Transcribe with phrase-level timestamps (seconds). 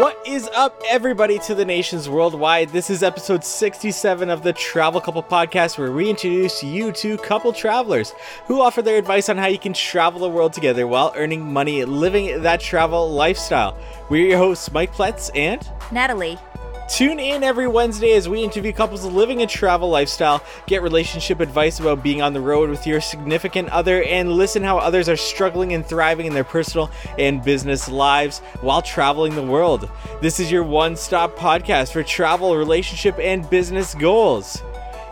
[0.00, 2.70] What is up, everybody, to the nations worldwide?
[2.70, 7.52] This is episode 67 of the Travel Couple Podcast, where we introduce you to couple
[7.52, 8.14] travelers
[8.46, 11.84] who offer their advice on how you can travel the world together while earning money
[11.84, 13.76] living that travel lifestyle.
[14.08, 16.38] We're your hosts, Mike Pletz and Natalie.
[16.90, 21.78] Tune in every Wednesday as we interview couples living a travel lifestyle, get relationship advice
[21.78, 25.72] about being on the road with your significant other, and listen how others are struggling
[25.72, 29.88] and thriving in their personal and business lives while traveling the world.
[30.20, 34.60] This is your one stop podcast for travel, relationship, and business goals.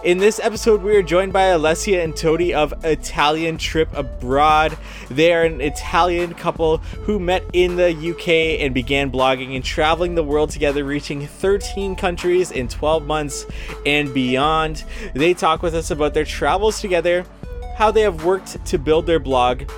[0.05, 4.79] In this episode, we are joined by Alessia and Toti of Italian Trip Abroad.
[5.11, 10.15] They are an Italian couple who met in the UK and began blogging and traveling
[10.15, 13.45] the world together, reaching 13 countries in 12 months
[13.85, 14.85] and beyond.
[15.15, 17.27] They talk with us about their travels together,
[17.75, 19.69] how they have worked to build their blog,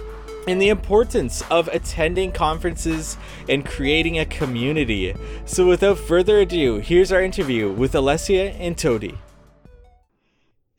[0.47, 3.17] and the importance of attending conferences
[3.49, 5.15] and creating a community.
[5.47, 9.17] So, without further ado, here's our interview with Alessia and Toti.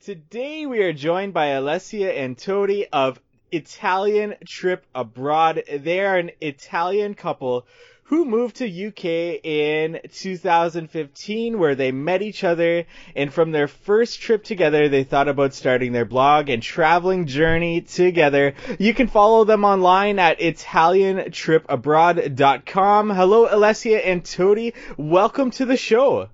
[0.04, 3.20] Today we are joined by Alessia and Toti of
[3.52, 5.62] Italian Trip Abroad.
[5.72, 7.68] They are an Italian couple
[8.02, 9.04] who moved to UK
[9.44, 15.28] in 2015 where they met each other and from their first trip together they thought
[15.28, 18.54] about starting their blog and traveling journey together.
[18.80, 23.10] You can follow them online at italiantripabroad.com.
[23.10, 24.74] Hello Alessia and Toti.
[24.96, 26.28] Welcome to the show.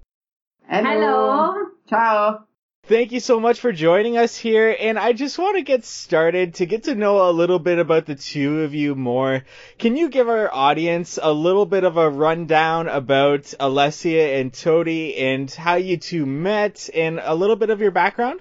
[0.66, 1.66] Hello.
[1.86, 2.47] Ciao.
[2.88, 6.54] Thank you so much for joining us here, and I just want to get started
[6.54, 9.44] to get to know a little bit about the two of you more.
[9.76, 15.20] Can you give our audience a little bit of a rundown about Alessia and Toti
[15.20, 18.40] and how you two met and a little bit of your background?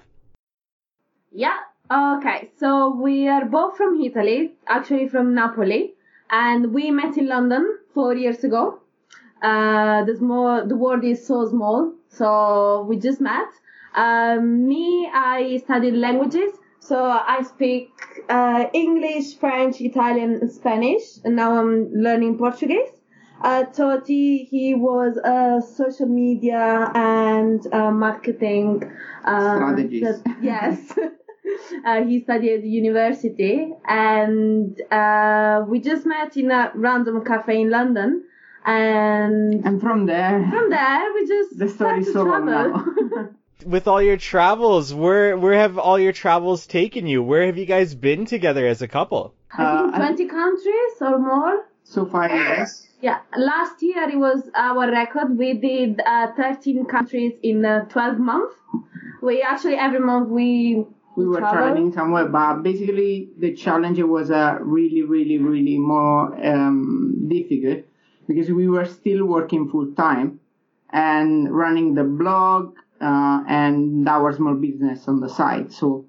[1.30, 1.58] Yeah.
[1.90, 2.48] Okay.
[2.58, 5.92] So we are both from Italy, actually from Napoli,
[6.30, 8.80] and we met in London four years ago.
[9.42, 13.48] Uh, the small, the world is so small, so we just met.
[13.94, 17.90] Um, me, I studied languages, so I speak
[18.28, 22.90] uh, English, French, Italian, Spanish, and now I'm learning Portuguese.
[23.42, 28.82] Uh, Toti, he was a social media and uh, marketing
[29.24, 30.26] um, Strategist.
[30.42, 30.92] yes.
[31.84, 37.70] Uh, he studied at university and uh, we just met in a random cafe in
[37.70, 38.22] London
[38.66, 42.70] and And from there, from there we just the story started is so long travel.
[43.16, 43.28] now.
[43.66, 47.22] With all your travels, where where have all your travels taken you?
[47.22, 49.34] Where have you guys been together as a couple?
[49.52, 51.64] I think Uh, I- 20 countries or more.
[51.82, 52.86] so far, yes.
[53.00, 55.36] Yeah, last year it was our record.
[55.38, 58.54] We did uh, 13 countries in uh, 12 months.
[59.22, 60.84] We actually every month we
[61.16, 61.58] We were travel.
[61.58, 66.20] traveling somewhere, but basically the challenge was uh, really, really, really more
[66.52, 66.78] um,
[67.28, 67.80] difficult
[68.28, 70.38] because we were still working full time
[70.90, 75.72] and running the blog uh, and our small business on the side.
[75.72, 76.06] So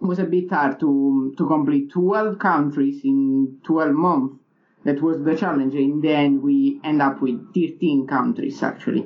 [0.00, 4.43] it was a bit hard to to complete 12 countries in 12 months.
[4.84, 5.74] That was the challenge.
[5.74, 9.04] In the end, we end up with 13 countries actually.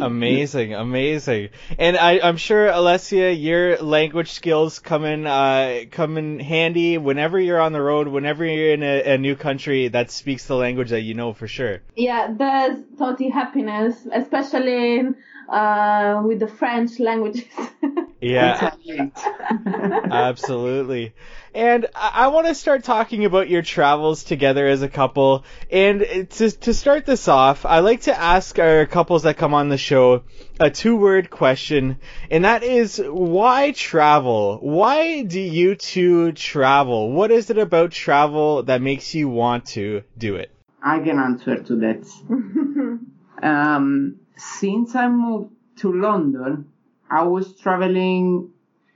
[0.00, 1.50] Amazing, amazing.
[1.78, 7.38] And I, I'm sure Alessia, your language skills come in uh, come in handy whenever
[7.38, 10.90] you're on the road, whenever you're in a, a new country that speaks the language
[10.90, 11.80] that you know for sure.
[11.96, 15.08] yeah, there's totally happiness, especially
[15.48, 17.44] uh, with the French languages.
[18.20, 18.74] Yeah,
[20.10, 21.14] absolutely.
[21.54, 25.44] And I, I want to start talking about your travels together as a couple.
[25.70, 29.68] And to to start this off, I like to ask our couples that come on
[29.68, 30.24] the show
[30.58, 31.98] a two word question,
[32.30, 34.58] and that is why travel?
[34.60, 37.12] Why do you two travel?
[37.12, 40.50] What is it about travel that makes you want to do it?
[40.82, 43.00] I can answer to that.
[43.42, 46.72] um, since I moved to London,
[47.10, 48.50] I was traveling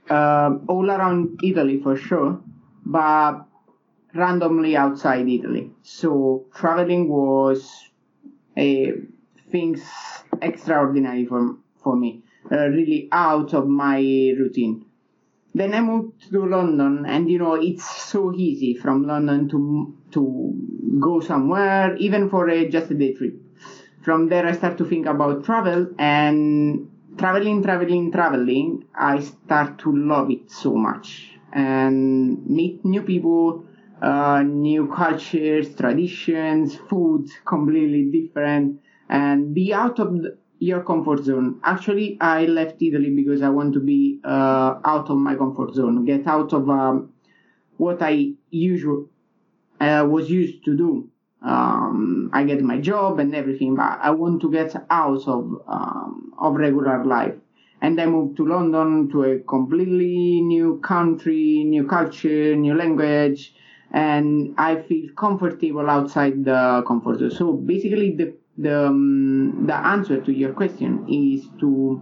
[0.09, 2.39] uh, all around Italy for sure,
[2.85, 3.45] but
[4.13, 5.71] randomly outside Italy.
[5.81, 7.89] So traveling was
[8.57, 8.93] a
[9.51, 9.81] things
[10.41, 13.97] extraordinary for for me, uh, really out of my
[14.37, 14.85] routine.
[15.55, 20.53] Then I moved to London, and you know it's so easy from London to to
[20.99, 23.35] go somewhere, even for a just a day trip.
[24.01, 28.85] From there, I start to think about travel, and traveling, traveling, traveling.
[28.95, 33.65] I start to love it so much, and meet new people,
[34.01, 41.59] uh, new cultures, traditions, food completely different, and be out of the, your comfort zone.
[41.63, 46.05] Actually, I left Italy because I want to be uh, out of my comfort zone,
[46.05, 47.13] get out of um,
[47.77, 49.09] what I usual
[49.81, 51.09] uh, was used to do.
[51.43, 56.33] Um, I get my job and everything, but I want to get out of um,
[56.39, 57.35] of regular life.
[57.81, 63.53] And I moved to London to a completely new country, new culture, new language,
[63.91, 67.31] and I feel comfortable outside the comfort zone.
[67.31, 72.01] So basically, the the um, the answer to your question is to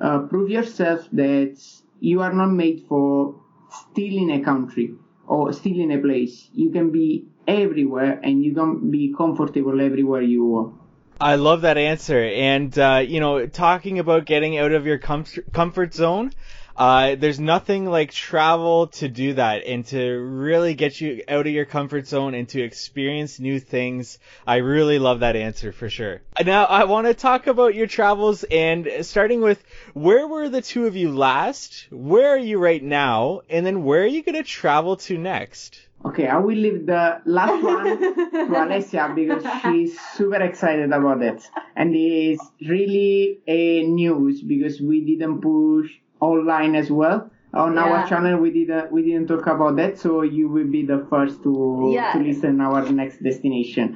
[0.00, 1.56] uh, prove yourself that
[2.00, 3.34] you are not made for
[3.70, 4.94] still in a country
[5.26, 6.50] or still in a place.
[6.54, 10.72] You can be everywhere and you can be comfortable everywhere you are.
[11.20, 12.18] I love that answer.
[12.18, 16.32] And, uh, you know, talking about getting out of your com- comfort zone,
[16.76, 21.52] uh, there's nothing like travel to do that and to really get you out of
[21.52, 24.18] your comfort zone and to experience new things.
[24.46, 26.22] I really love that answer for sure.
[26.44, 29.62] Now, I want to talk about your travels and starting with
[29.92, 31.86] where were the two of you last?
[31.90, 33.42] Where are you right now?
[33.48, 35.78] And then where are you going to travel to next?
[36.04, 41.48] Okay, I will leave the last one to Alessia because she's super excited about it.
[41.76, 45.90] And it's really a news because we didn't push
[46.20, 47.30] online as well.
[47.54, 47.84] On Yeah.
[47.84, 51.42] our channel we didn't we didn't talk about that, so you will be the first
[51.44, 51.52] to
[51.94, 52.12] Yeah.
[52.12, 53.86] to listen our next destination.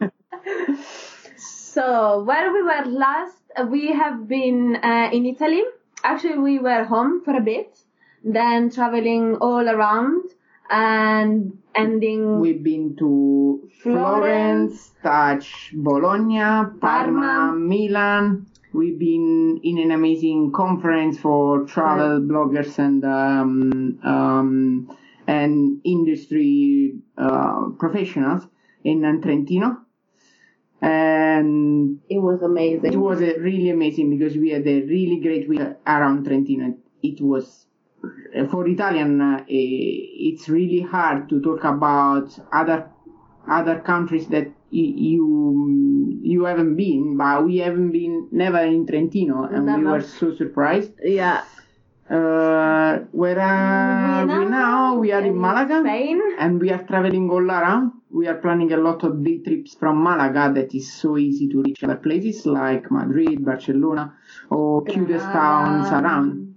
[1.72, 5.62] So where we were last, uh, we have been uh, in Italy.
[6.02, 7.78] Actually, we were home for a bit,
[8.24, 10.24] then traveling all around
[10.70, 12.40] and ending.
[12.40, 17.52] We've been to Florence, touch Bologna, Parma, Parma.
[17.56, 18.46] Milan.
[18.72, 24.96] We've been in an amazing conference for travel bloggers and um, um,
[25.26, 28.46] and industry uh, professionals
[28.84, 29.78] in Trentino.
[30.82, 32.92] And it was amazing.
[32.92, 36.74] it was uh, really amazing because we had a really great week around Trentino.
[37.02, 37.69] It was uh,
[38.50, 39.20] for Italian.
[39.20, 42.90] Uh, eh, it's really hard to talk about other
[43.48, 49.66] other countries that you you haven't been, but we haven't been never in Trentino, and
[49.66, 50.92] we were so surprised.
[51.02, 51.42] yeah.
[52.10, 54.96] Uh, where are we now?
[54.96, 56.20] We are in Malaga Spain.
[56.40, 57.92] and we are traveling all around.
[58.10, 61.62] We are planning a lot of day trips from Malaga that is so easy to
[61.62, 64.12] reach other places like Madrid, Barcelona,
[64.50, 66.49] or cutest towns around.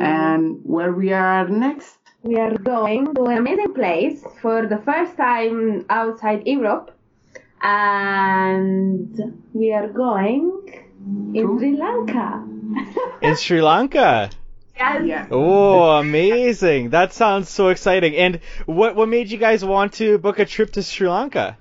[0.00, 1.98] And where we are next?
[2.22, 6.96] We are going to an amazing place for the first time outside Europe,
[7.60, 10.62] and we are going
[11.34, 11.58] in To?
[11.58, 12.44] Sri Lanka.
[13.22, 14.30] In Sri Lanka.
[14.76, 15.02] yes.
[15.04, 15.26] Yeah.
[15.30, 16.90] Oh, amazing.
[16.90, 18.16] That sounds so exciting.
[18.16, 21.58] And what what made you guys want to book a trip to Sri Lanka?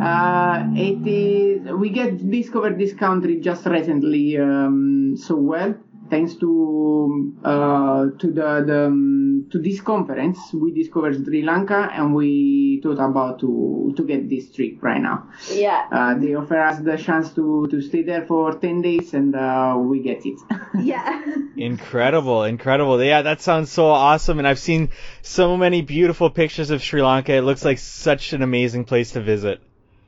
[0.00, 1.72] Uh, it is.
[1.72, 5.74] We get discovered this country just recently um, so well,
[6.14, 10.38] thanks to uh, to the, the um, to this conference.
[10.52, 15.28] We discovered Sri Lanka, and we thought about to to get this trip right now.
[15.50, 15.88] Yeah.
[15.90, 19.76] Uh, they offer us the chance to to stay there for ten days, and uh,
[19.78, 20.38] we get it.
[20.84, 21.22] Yeah.
[21.56, 23.02] Incredible, incredible.
[23.02, 24.38] Yeah, that sounds so awesome.
[24.38, 24.90] And I've seen
[25.22, 27.32] so many beautiful pictures of Sri Lanka.
[27.32, 29.60] It looks like such an amazing place to visit.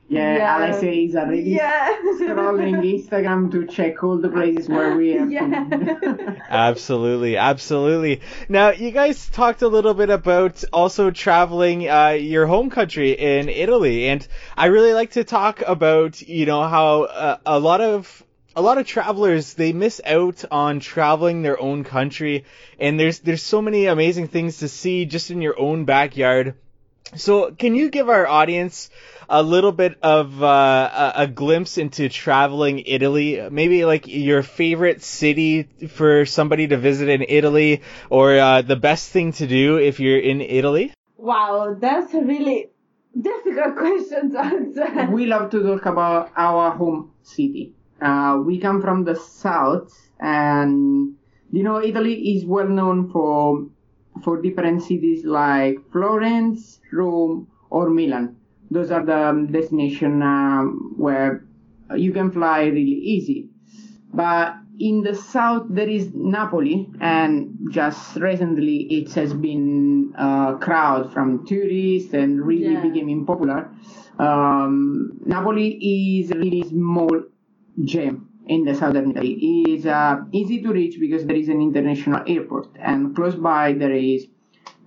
[0.09, 0.71] Yeah, Yeah.
[0.71, 1.95] Alessia is already Yeah.
[2.19, 6.35] scrolling Instagram to check all the places where we have Yeah.
[6.49, 8.21] Absolutely, absolutely.
[8.49, 13.49] Now, you guys talked a little bit about also traveling uh, your home country in
[13.49, 18.23] Italy, and I really like to talk about, you know, how uh, a lot of
[18.55, 22.45] a lot of travelers they miss out on traveling their own country,
[22.79, 26.55] and there's there's so many amazing things to see just in your own backyard.
[27.15, 28.89] So, can you give our audience
[29.29, 33.47] a little bit of uh, a, a glimpse into traveling Italy?
[33.49, 39.11] Maybe like your favorite city for somebody to visit in Italy, or uh, the best
[39.11, 40.93] thing to do if you're in Italy?
[41.17, 42.69] Wow, that's a really
[43.19, 45.07] difficult question to answer.
[45.11, 47.73] we love to talk about our home city.
[48.01, 51.15] Uh, we come from the south, and
[51.51, 53.67] you know Italy is well known for
[54.23, 58.36] for different cities like Florence, Rome, or Milan.
[58.69, 61.45] Those are the destination um, where
[61.95, 63.49] you can fly really easy.
[64.13, 71.13] But in the south there is Napoli, and just recently it has been a crowd
[71.13, 72.81] from tourists and really Yeah.
[72.89, 73.69] becoming popular.
[74.19, 75.69] Um, Napoli
[76.21, 77.21] is a really small
[77.83, 79.33] gem in the southern Italy.
[79.33, 83.73] It is uh, easy to reach because there is an international airport, and close by
[83.73, 84.27] there is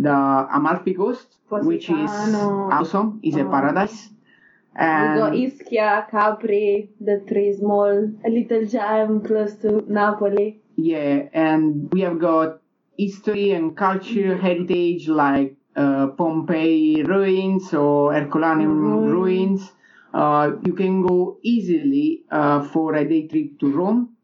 [0.01, 0.17] the
[0.59, 2.11] Amalfi Coast, which is
[2.79, 3.21] awesome.
[3.23, 3.51] It's a Oh.
[3.51, 3.99] paradise.
[4.77, 10.61] We go And Ischia, Capri, the three small, a little gem close to Napoli.
[10.77, 12.61] Yeah, and we have got
[12.97, 19.13] history and culture, heritage like uh, Pompeii ruins or Herculaneum Mhm.
[19.17, 19.73] ruins.
[20.15, 24.17] Uh, you can go easily uh, for a day trip to Rome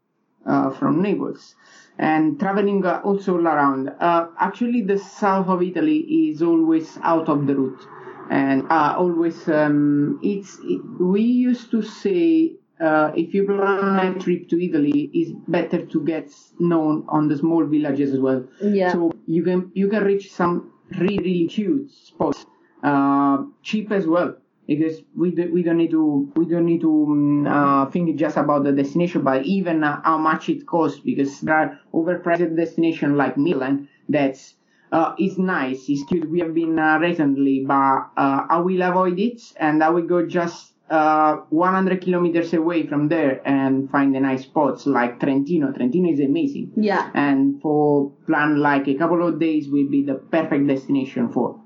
[0.45, 1.55] uh, from Naples
[1.99, 3.89] and traveling uh, also all around.
[3.99, 7.87] Uh, actually, the south of Italy is always out of the route,
[8.29, 10.57] and uh, always um, it's.
[10.63, 15.85] It, we used to say uh, if you plan a trip to Italy, it's better
[15.85, 18.45] to get known on the small villages as well.
[18.61, 18.91] Yeah.
[18.91, 22.45] So you can you can reach some really really cute spots,
[22.83, 24.37] uh, cheap as well
[24.67, 28.37] because we do, we don't need to we don't need to um, uh, think just
[28.37, 33.15] about the destination, but even uh, how much it costs because there are overpriced destinations
[33.15, 34.55] like Milan that's
[34.91, 36.29] uh, it's nice, it's cute.
[36.29, 40.25] We have been uh, recently, but uh, I will avoid it and I will go
[40.25, 45.71] just uh, 100 kilometers away from there and find a nice spots like Trentino.
[45.71, 46.71] Trentino is amazing.
[46.77, 47.11] Yeah.
[47.13, 51.61] And for plan like a couple of days will be the perfect destination for.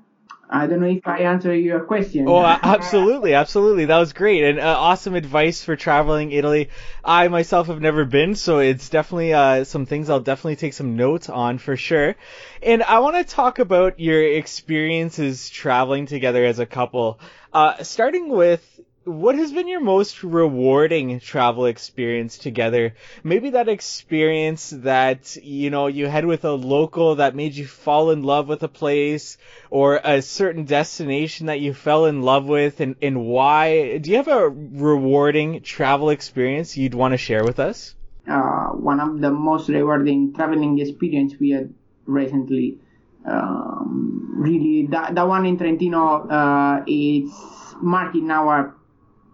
[0.52, 2.28] I don't know if I answer your question.
[2.28, 3.86] Oh, absolutely, absolutely.
[3.86, 6.68] That was great and uh, awesome advice for traveling Italy.
[7.02, 10.94] I myself have never been, so it's definitely uh, some things I'll definitely take some
[10.94, 12.16] notes on for sure.
[12.62, 17.18] And I want to talk about your experiences traveling together as a couple.
[17.50, 18.62] Uh, starting with
[19.04, 22.94] what has been your most rewarding travel experience together?
[23.22, 28.10] Maybe that experience that, you know, you had with a local that made you fall
[28.10, 29.38] in love with a place
[29.70, 33.98] or a certain destination that you fell in love with and, and why?
[33.98, 37.94] Do you have a rewarding travel experience you'd want to share with us?
[38.28, 41.72] uh, one of the most rewarding traveling experience we had
[42.06, 42.78] recently.
[43.24, 48.74] Um, really, that, one in Trentino, uh, it's marked in our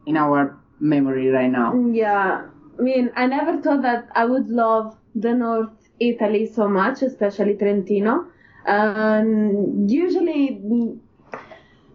[0.09, 1.75] in our memory right now.
[1.93, 2.47] Yeah,
[2.79, 7.55] I mean, I never thought that I would love the North Italy so much, especially
[7.55, 8.27] Trentino.
[8.67, 10.63] Um, usually,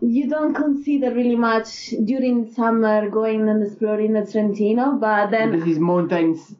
[0.01, 5.67] you don't consider really much during summer going and exploring the Trentino, but then This
[5.69, 6.55] is mountains.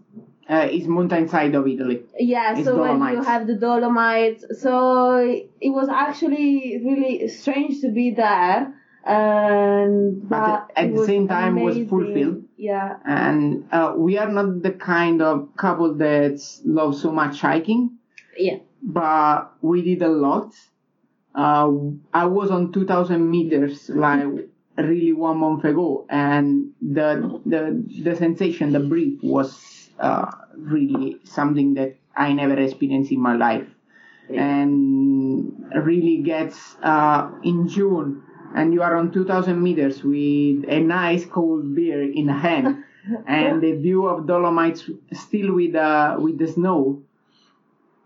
[0.50, 2.02] Uh, it's mountain side of Italy.
[2.20, 7.90] yeah, It's so when you have the Dolomites, so it was actually really strange to
[7.90, 8.74] be there.
[9.06, 12.44] And But but at the same time was fulfilled.
[12.58, 17.98] Yeah, And uh, we are not the kind of couple that love so much hiking.
[18.38, 18.58] yeah.
[18.82, 20.54] but we did a lot.
[21.36, 21.72] Uh,
[22.14, 24.26] I was on 2,000 meters like
[24.78, 27.62] really one month ago, and the the
[28.04, 33.68] the sensation, the breath was uh, really something that I never experienced in my life,
[34.30, 38.24] and really gets uh, in June,
[38.56, 42.84] and you are on 2,000 meters with a nice cold beer in hand,
[43.28, 47.04] and the view of Dolomites still with uh, with the snow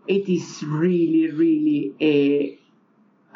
[0.08, 2.58] it is really, really a,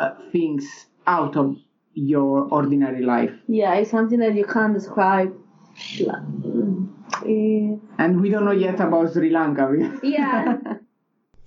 [0.02, 1.58] uh, things out of
[1.94, 3.32] your ordinary life.
[3.48, 5.36] Yeah, it's something that you can't describe.
[7.98, 10.00] And we don't know yet about Sri Lanka.
[10.02, 10.58] Yeah.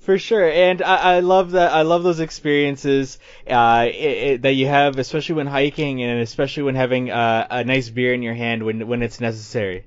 [0.05, 1.73] For sure, and I, I love that.
[1.73, 3.19] I love those experiences
[3.49, 7.65] uh, it, it, that you have, especially when hiking, and especially when having uh, a
[7.65, 9.87] nice beer in your hand when when it's necessary.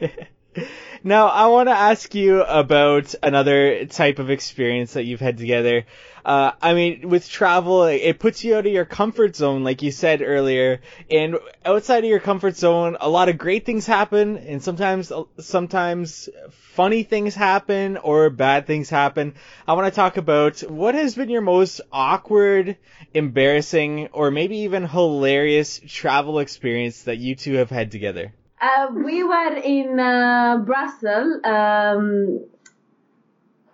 [1.04, 5.84] now, I want to ask you about another type of experience that you've had together.
[6.24, 9.90] Uh, I mean, with travel, it puts you out of your comfort zone, like you
[9.90, 10.80] said earlier,
[11.10, 16.30] and outside of your comfort zone, a lot of great things happen, and sometimes, sometimes
[16.50, 19.34] funny things happen or bad things happen.
[19.68, 22.78] I want to talk about what has been your most awkward,
[23.12, 28.32] embarrassing, or maybe even hilarious travel experience that you two have had together.
[28.64, 32.40] Uh, we were in uh, Brussels um,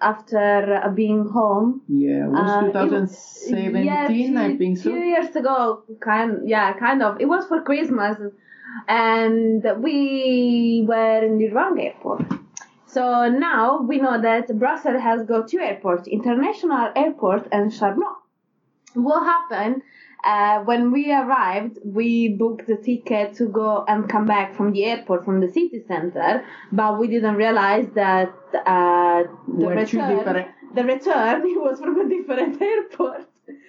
[0.00, 1.82] after uh, being home.
[1.86, 4.90] yeah, it was Uh, it 2017, yeah, I think so.
[4.90, 7.20] Few years ago, kind yeah, kind of.
[7.20, 8.16] It was for Christmas,
[8.88, 12.24] and we were in the wrong airport.
[12.86, 18.16] So now we know that Brussels has got two airports, international airport and Charleroi.
[18.94, 19.82] What happened?
[20.22, 24.84] Uh, when we arrived, we booked the ticket to go and come back from the
[24.84, 28.28] airport, from the city center, but we didn't realize that
[28.66, 33.26] uh, the Were return, the return was from a different airport.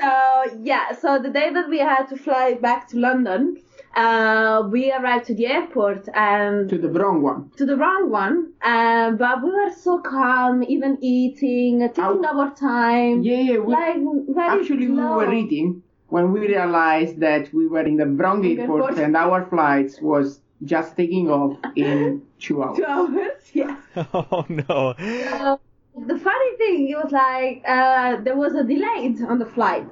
[0.00, 3.58] So yeah, so the day that we had to fly back to London,
[3.94, 7.50] uh, we arrived to the airport and To the wrong one.
[7.56, 12.38] to the wrong one, uh, but we were so calm, even eating, taking Ow.
[12.38, 13.22] our time.
[13.22, 13.58] Yeah, yeah.
[13.58, 13.96] We, like
[14.28, 15.18] very actually, slow.
[15.18, 18.98] we were eating when we realized that we were in the wrong Wrong airport airport.
[18.98, 22.76] and our flights was just taking off in two hours.
[22.78, 23.78] Two hours, yes.
[24.14, 24.94] Oh no.
[24.98, 25.60] So,
[26.06, 29.86] the funny thing, it was like uh, there was a delay on the flight,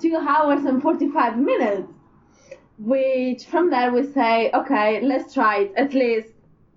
[0.00, 1.92] two hours and 45 minutes.
[2.78, 6.28] Which from there we say, okay, let's try it at least,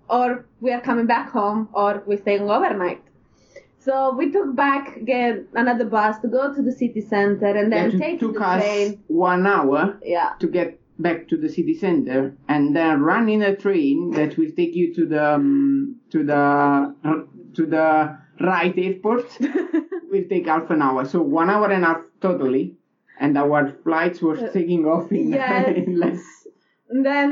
[0.08, 3.02] or we are coming back home, or we're staying overnight.
[3.78, 7.90] So we took back again another bus to go to the city center and then
[7.90, 9.02] That take took the us train.
[9.08, 10.32] one hour Yeah.
[10.38, 14.50] to get back to the city center and then run in a train that will
[14.54, 16.94] take you to the um, to the
[17.54, 19.24] to the right airport
[20.10, 22.74] will take half an hour so one hour and a half totally
[23.20, 25.76] and our flights were uh, taking off in, Yes.
[25.86, 26.22] in less
[26.92, 27.30] And then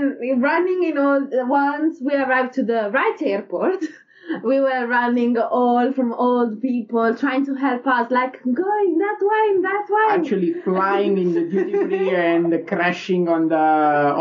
[0.49, 3.81] running in all once we arrived to the right airport,
[4.51, 9.45] we were running all from old people trying to help us, like going that way,
[9.69, 10.07] that way.
[10.19, 13.65] actually flying in the duty free and crashing on the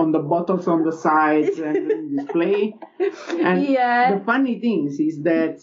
[0.01, 2.62] on the bottles on the sides and display
[3.47, 4.03] and Yeah.
[4.15, 5.55] the funny things is that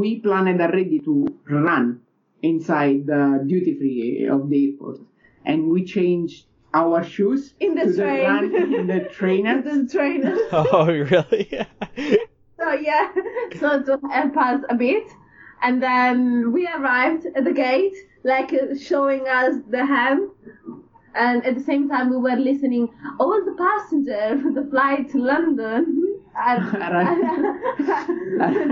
[0.00, 1.14] we planned already to
[1.68, 1.86] run
[2.42, 4.98] inside the duty free of the airport,
[5.46, 8.24] and we changed our shoes In the to train.
[8.24, 8.44] run
[8.74, 9.62] in the trainer.
[9.62, 10.36] the trainer.
[10.52, 11.48] Oh, really?
[12.58, 13.10] So yeah,
[13.58, 15.06] so to help us a bit,
[15.62, 20.30] and then we arrived at the gate, like uh, showing us the hand,
[21.14, 25.18] and at the same time we were listening all the passengers for the flight to
[25.18, 26.08] London.
[26.34, 26.62] And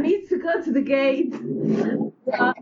[0.02, 1.32] need to go to the gate.
[1.34, 2.52] So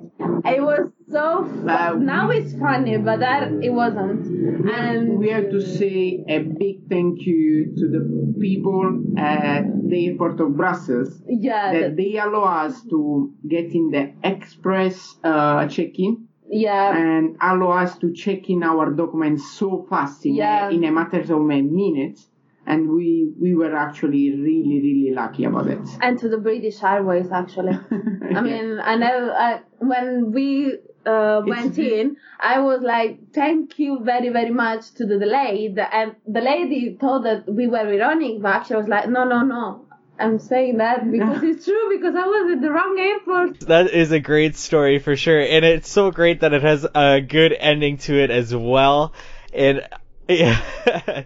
[0.54, 1.44] it was so.
[1.68, 4.26] Uh, now it's funny, but that it wasn't.
[4.70, 10.40] And we have to say a big thank you to the people at the airport
[10.40, 16.28] of Brussels yeah, that the- they allow us to get in the express uh, check-in
[16.50, 16.96] yeah.
[16.96, 20.68] and allow us to check in our documents so fast in, Yeah.
[20.68, 22.20] a, in a matter of a minute
[22.66, 27.30] and we we were actually really really lucky about it and to the British Airways
[27.32, 27.72] actually.
[28.36, 30.76] I mean, I know I, when we
[31.06, 36.16] uh, went in, I was like, "Thank you very very much to the lady," and
[36.26, 39.84] the lady thought that we were ironic, but actually I was like, "No, no, no."
[40.20, 43.60] I'm saying that because it's true because I was at the wrong airport.
[43.60, 47.20] That is a great story for sure, and it's so great that it has a
[47.20, 49.12] good ending to it as well.
[49.52, 49.88] And
[50.28, 50.60] yeah,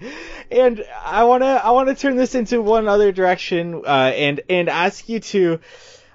[0.51, 5.09] and I wanna I wanna turn this into one other direction, uh, and and ask
[5.09, 5.61] you to,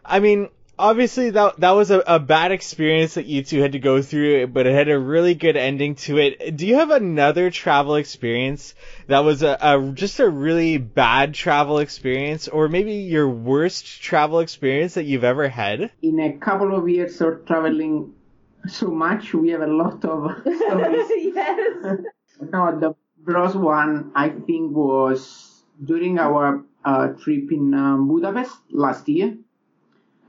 [0.05, 0.49] I mean.
[0.79, 4.47] Obviously, that that was a, a bad experience that you two had to go through,
[4.47, 6.55] but it had a really good ending to it.
[6.55, 8.75] Do you have another travel experience
[9.07, 14.39] that was a, a just a really bad travel experience, or maybe your worst travel
[14.39, 15.91] experience that you've ever had?
[16.01, 18.13] in a couple of years of traveling
[18.67, 21.97] so much we have a lot of stories yes.
[22.41, 29.07] no the gross one i think was during our uh, trip in um, budapest last
[29.09, 29.37] year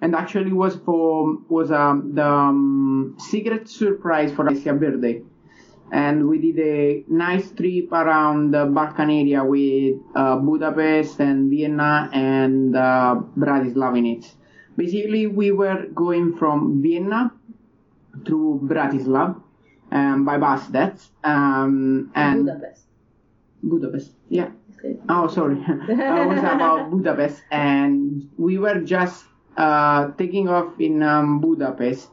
[0.00, 5.22] and actually was for was um, the um, secret surprise for Alessia birthday
[5.90, 12.10] and we did a nice trip around the Balkan area with uh, Budapest and Vienna
[12.12, 14.32] and uh, Bratislava in it.
[14.76, 17.32] Basically, we were going from Vienna
[18.26, 19.40] to Bratislava
[19.90, 22.84] um, by bus that um, and Budapest.
[23.62, 24.50] Budapest, yeah.
[24.78, 24.96] Okay.
[25.08, 25.56] Oh, sorry.
[25.68, 29.24] I was about Budapest, and we were just
[29.58, 32.08] uh, taking off in um, Budapest,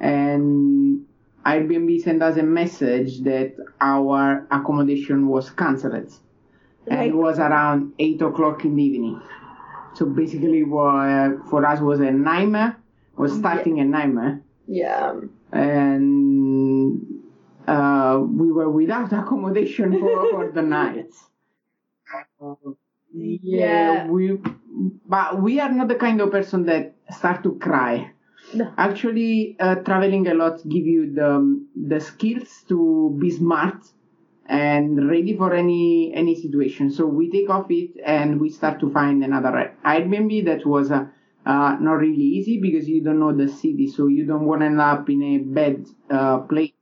[0.00, 1.04] and
[1.44, 6.10] Airbnb sent us a message that our accommodation was cancelled,
[6.88, 9.20] and it was around eight o'clock in the evening.
[9.94, 12.76] So basically, what for us was a nightmare.
[13.16, 15.20] Was starting a nightmare, Yeah.
[15.52, 17.00] and
[17.68, 21.12] uh, we were without accommodation for, for the night.
[22.40, 22.54] Uh,
[23.12, 24.06] yeah, Yeah.
[24.08, 24.38] we,
[25.06, 28.10] but we are not the kind of person that start to cry.
[28.54, 28.72] No.
[28.76, 31.30] Actually, uh, traveling a lot give you the
[31.92, 33.78] the skills to be smart
[34.46, 36.90] and ready for any any situation.
[36.90, 41.06] So we take off it and we start to find another Airbnb that was uh,
[41.46, 44.66] uh, not really easy because you don't know the city, so you don't want to
[44.66, 46.72] end up in a bad uh, place.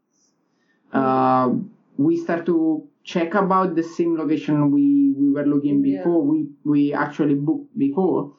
[0.93, 1.51] Uh,
[1.97, 5.99] we start to check about the same location we, we were looking Yeah.
[5.99, 6.23] before.
[6.23, 8.33] We we actually booked before,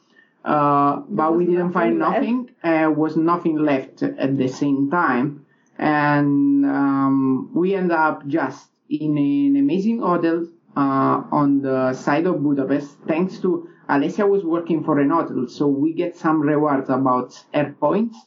[0.45, 2.63] uh, but we didn't find nothing left.
[2.63, 2.87] nothing.
[2.87, 5.45] Uh, was nothing left at the same time,
[5.77, 10.47] and um, we end up just in an amazing hotel
[10.77, 12.97] uh, on the side of Budapest.
[13.07, 17.75] Thanks to Alessia was working for an hotel, so we get some rewards about air
[17.79, 18.17] points,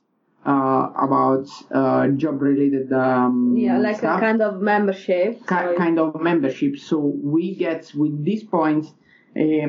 [0.46, 5.40] uh, about uh, job related um, Yeah, like stuff a kind of membership.
[5.46, 6.78] ki- kind of membership.
[6.78, 8.92] So we get with these points
[9.37, 9.68] uh,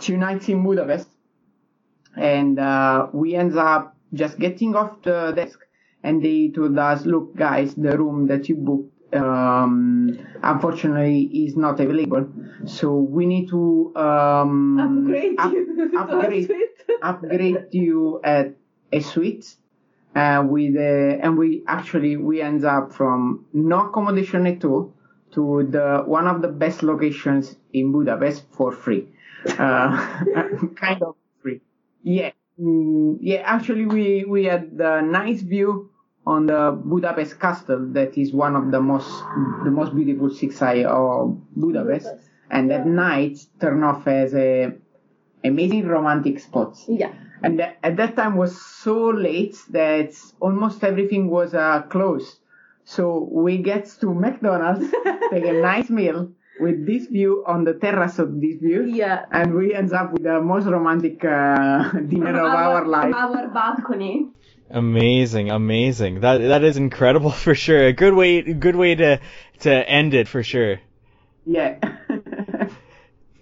[0.00, 1.08] two nights in Budapest,
[2.16, 5.58] and uh, we end up just getting off the desk,
[6.02, 11.78] and they told us, "Look, guys, the room that you booked." Um, unfortunately, is not
[11.80, 12.26] available.
[12.66, 16.50] So we need to um, Upgrade up- you upgrade,
[17.02, 18.54] upgrade you at
[18.92, 19.56] a suite
[20.14, 24.92] uh, with a, and we actually we end up from no accommodation at all
[25.32, 29.08] to the one of the best locations in Budapest for free,
[29.58, 30.22] uh,
[30.76, 31.60] kind of free.
[32.02, 33.42] Yeah, mm, yeah.
[33.44, 35.90] Actually, we we had a nice view
[36.26, 37.86] on the Budapest castle.
[37.92, 39.10] That is one of the most
[39.64, 42.06] the most beautiful seaside of Budapest.
[42.06, 42.30] Budapest.
[42.48, 44.72] And at night, turn off as a
[45.44, 46.84] amazing romantic spots.
[46.88, 47.12] Yeah.
[47.42, 52.38] And tha- at that time was so late that almost everything was uh, closed.
[52.84, 54.90] So we get to McDonald's,
[55.30, 58.84] take a nice meal with this view on the terrace of this view.
[58.84, 59.24] Yeah.
[59.32, 63.14] And we end up with the most romantic uh, dinner of our, from life.
[63.14, 64.28] our balcony.
[64.70, 66.20] Amazing, amazing.
[66.20, 67.86] That that is incredible for sure.
[67.86, 69.20] A good way, good way to
[69.60, 70.80] to end it for sure.
[71.44, 71.78] Yeah.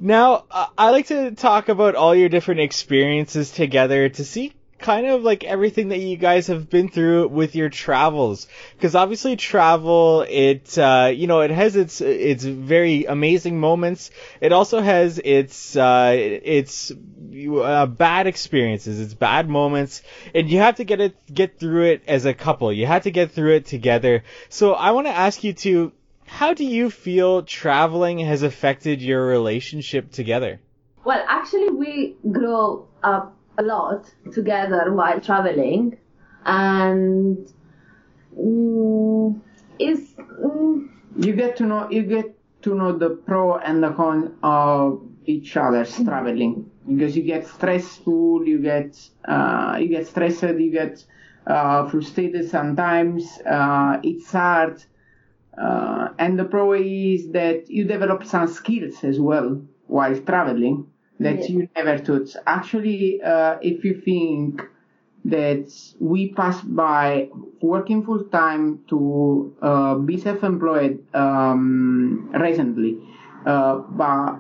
[0.01, 0.45] Now,
[0.77, 4.53] I like to talk about all your different experiences together to see
[4.85, 8.47] kind of like everything that you guys have been through with your travels.
[8.77, 14.11] Because obviously travel it uh, you know it has its its very amazing moments.
[14.41, 20.03] It also has its uh, its uh, bad experiences its bad moments.
[20.35, 22.73] And you have to get it get through it as a couple.
[22.73, 24.23] You have to get through it together.
[24.51, 25.93] So i want to ask you to
[26.27, 30.61] how do you feel traveling has affected your relationship together?
[31.05, 35.99] Well, actually, we grow up a lot together while traveling,
[36.45, 37.53] and
[38.39, 39.41] mm,
[39.79, 44.37] it's mm, you get to know you get to know the pro and the con
[44.43, 50.71] of each other's traveling because you get stressful you get uh, you get stressed you
[50.71, 51.05] get
[51.47, 54.83] uh, frustrated sometimes uh, it's hard
[55.59, 60.87] uh, and the pro is that you develop some skills as well while traveling
[61.21, 61.49] that Yeah.
[61.49, 64.63] you never taught actually uh, if you think
[65.25, 65.67] that
[66.01, 67.29] we pass by
[67.63, 72.99] working full time to uh, be self-employed um, recently,
[73.47, 74.37] uh, but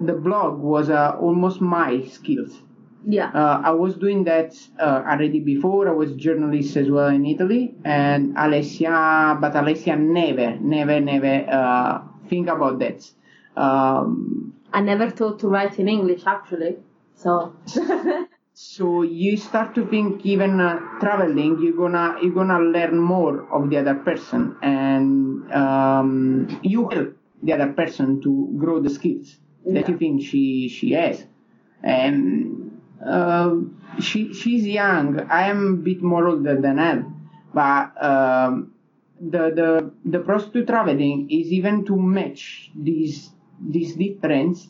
[0.00, 2.62] the blog was uh, almost my skills.
[3.06, 5.88] Yeah, Uh, I was doing that uh, already before.
[5.88, 12.02] I was journalist as well in Italy, and Alessia, but Alessia never, never, never uh,
[12.28, 13.08] think about that.
[13.56, 16.76] Um, I never thought to write in English actually.
[17.14, 17.54] So
[18.54, 23.68] So you start to think even uh, traveling, you're gonna you're gonna learn more of
[23.70, 29.88] the other person, and um, you help the other person to grow the skills that
[29.88, 31.26] you think she she has.
[31.82, 32.65] And
[33.04, 33.56] uh,
[34.00, 35.20] she she's young.
[35.30, 37.04] I am a bit more older than her,
[37.52, 38.74] but um,
[39.20, 43.30] the the the pros to traveling is even to match these
[43.60, 44.68] these difference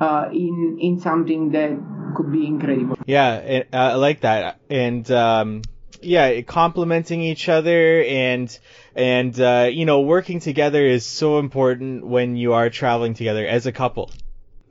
[0.00, 1.70] uh, in in something that
[2.16, 2.96] could be incredible.
[3.06, 5.62] Yeah, it, I like that, and um,
[6.02, 8.58] yeah, complementing each other and
[8.94, 13.66] and uh, you know working together is so important when you are traveling together as
[13.66, 14.10] a couple.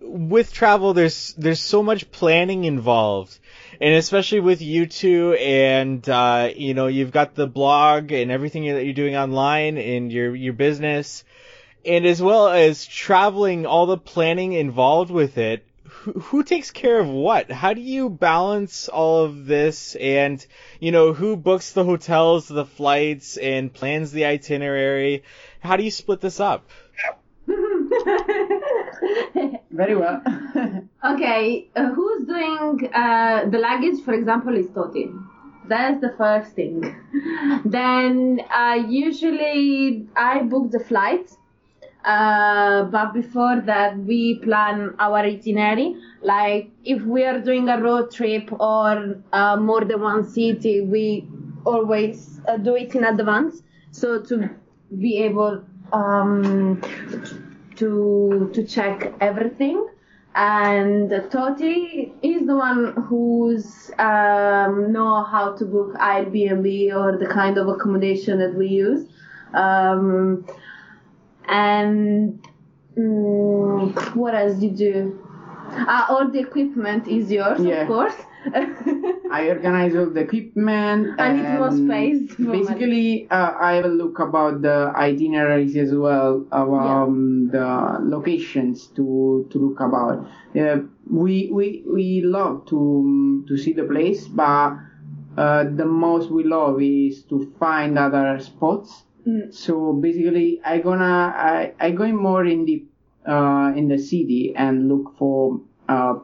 [0.03, 3.37] With travel, there's there's so much planning involved,
[3.79, 8.65] and especially with you two, and uh, you know you've got the blog and everything
[8.65, 11.23] that you're doing online and your your business,
[11.85, 16.99] and as well as traveling, all the planning involved with it who, who takes care
[16.99, 17.51] of what?
[17.51, 19.95] How do you balance all of this?
[19.95, 20.43] And,
[20.79, 25.23] you know, who books the hotels, the flights, and plans the itinerary?
[25.59, 26.67] How do you split this up?
[29.71, 30.21] Very well.
[31.05, 34.03] okay, uh, who's doing uh, the luggage?
[34.03, 35.11] For example, is Toti.
[35.67, 36.95] That's the first thing.
[37.65, 41.31] then uh, usually I book the flight.
[42.03, 45.95] Uh, but before that, we plan our itinerary.
[46.21, 51.27] Like if we are doing a road trip or uh, more than one city, we
[51.65, 53.61] always uh, do it in advance.
[53.91, 54.49] So to
[54.99, 56.81] be able um,
[57.81, 59.87] to to check everything.
[60.33, 67.57] And Toti is the one who's um, know how to book Airbnb or the kind
[67.57, 69.07] of accommodation that we use.
[69.53, 70.45] Um,
[71.47, 72.39] and
[72.97, 75.19] mm, what else you do?
[75.71, 77.81] Uh, all the equipment is yours, Yeah.
[77.81, 78.15] of course.
[79.31, 81.19] I organize all the equipment.
[81.19, 86.73] I need more space Basically, uh, I will look about the itineraries as well, of,
[86.73, 90.27] um, the locations to to look about.
[90.57, 94.75] Uh, we we we love to to see the place, but
[95.37, 99.03] uh, the most we love is to find other spots.
[99.27, 99.53] Mm.
[99.53, 102.83] So basically, I gonna I I going more in the
[103.27, 106.15] uh, in the city and look for uh,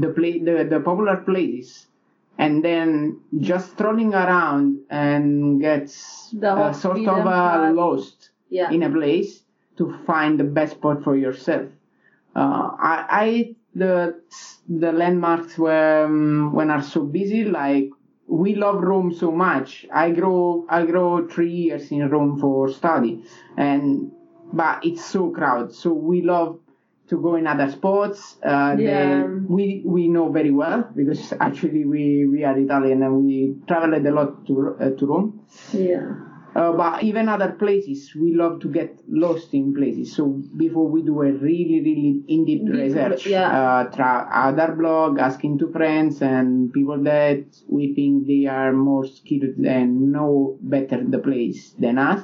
[0.00, 1.86] the play the, the popular places,
[2.38, 5.86] and then just strolling around and get
[6.32, 8.70] The uh, sort of uh, lost Yeah.
[8.70, 9.42] in a place
[9.76, 11.66] to find the best spot for yourself.
[12.36, 14.20] Uh, I, I the
[14.68, 17.90] the landmarks where um, when are so busy like
[18.26, 19.86] we love Rome so much.
[19.92, 23.24] I grow I grow three years in Rome for study,
[23.56, 24.10] and
[24.52, 25.74] but it's so crowded.
[25.74, 26.58] So we love
[27.08, 28.36] to go in other spots.
[28.42, 29.26] Uh, Yeah.
[29.26, 34.06] they, we we know very well because actually we we are Italian and we traveled
[34.06, 35.40] a lot to uh, to Rome.
[35.72, 36.14] Yeah.
[36.54, 40.14] Uh, but even other places, we love to get lost in places.
[40.14, 43.50] So before we do a really, really in-depth Deep, research, yeah.
[43.50, 49.04] uh, try other blog, asking to friends and people that we think they are more
[49.04, 52.22] skilled and know better the place than us.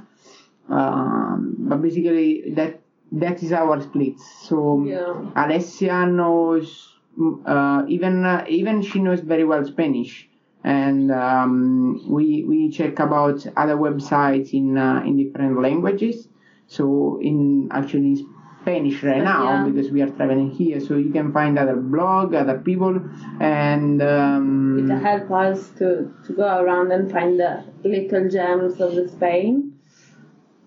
[0.69, 2.80] Um, but basically, that
[3.13, 4.19] that is our split.
[4.21, 5.15] So Yeah.
[5.37, 10.29] Alessia knows mm, uh, even uh, even she knows very well Spanish,
[10.65, 16.29] and um, we we check about other websites in uh, in different languages.
[16.67, 18.27] So in actually
[18.63, 19.65] Spanish right now Yeah.
[19.69, 23.01] because we are traveling here, so you can find other blog, other people,
[23.41, 28.95] and um, to help us to, to go around and find the little gems of
[28.95, 29.73] the Spain.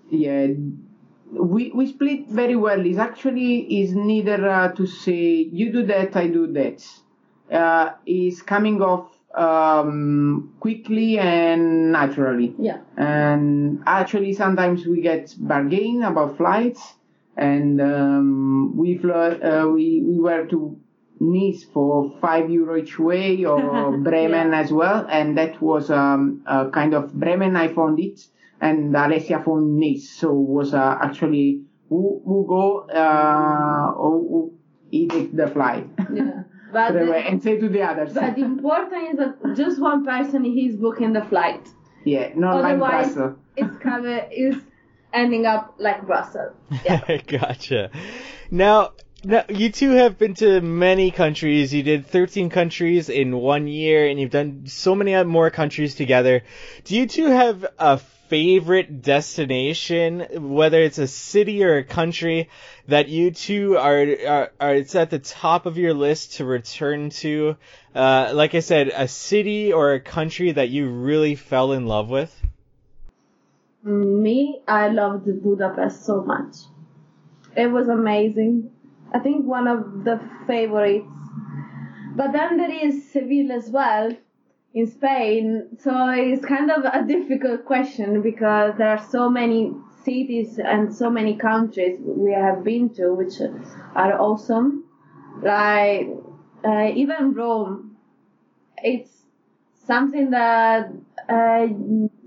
[0.09, 0.47] yeah
[1.33, 2.85] we we split very well.
[2.85, 6.85] It's actually is neither uh, to say you do that i do that.
[7.51, 12.55] Uh, is coming off um, quickly and naturally.
[12.57, 12.77] Yeah.
[12.97, 16.93] and actually sometimes we get bargain about flights
[17.35, 20.77] and um, we flew uh, we we were to
[21.19, 24.59] Nice for five euro each way or Bremen Yeah.
[24.59, 25.05] as well.
[25.09, 28.25] And that was um, a kind of Bremen I found it
[28.63, 34.53] and Alessia found Nice so was uh, actually who, who go uh, or who
[34.89, 36.43] he take the flight Yeah.
[36.71, 40.03] But the, away and say to the others but the important is that just one
[40.03, 41.67] person is booking the flight.
[42.03, 44.55] yeah not like Otherwise, Brussels it's cover is
[45.13, 46.55] ending up like Brussels.
[46.83, 47.17] Yeah.
[47.27, 47.91] gotcha.
[48.49, 51.73] Now, now, you two have been to many countries.
[51.73, 56.43] You did 13 countries in one year, and you've done so many more countries together.
[56.83, 57.97] Do you two have a
[58.33, 62.49] favorite destination, whether it's a city or a country,
[62.87, 67.11] that you two are, are, are it's at the top of your list to return
[67.11, 67.55] to?
[67.93, 72.09] Uh, like I said, a city or a country that you really fell in love
[72.09, 72.35] with?
[73.83, 76.55] Me, I loved Budapest so much.
[77.55, 78.71] It was amazing.
[79.13, 81.05] I think one of the favorites.
[82.15, 84.17] But then there is Seville as well
[84.73, 85.77] in Spain.
[85.79, 89.71] So it's kind of a difficult question because there are so many
[90.03, 93.35] cities and so many countries we have been to which
[93.95, 94.85] are awesome.
[95.41, 96.09] Like
[96.63, 97.97] uh, even Rome.
[98.77, 99.11] It's
[99.85, 100.91] something that
[101.29, 101.67] uh,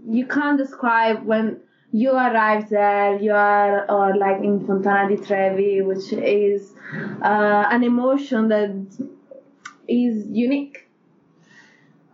[0.09, 1.61] you can't describe when
[1.93, 3.19] you arrive there.
[3.21, 6.73] You are or like in Fontana di Trevi, which is
[7.23, 8.71] uh, an emotion that
[9.89, 10.86] is unique.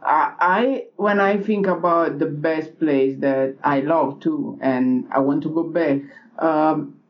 [0.05, 5.43] I, when I think about the best place that I love too, and I want
[5.45, 6.01] to go back.
[6.39, 7.01] Um,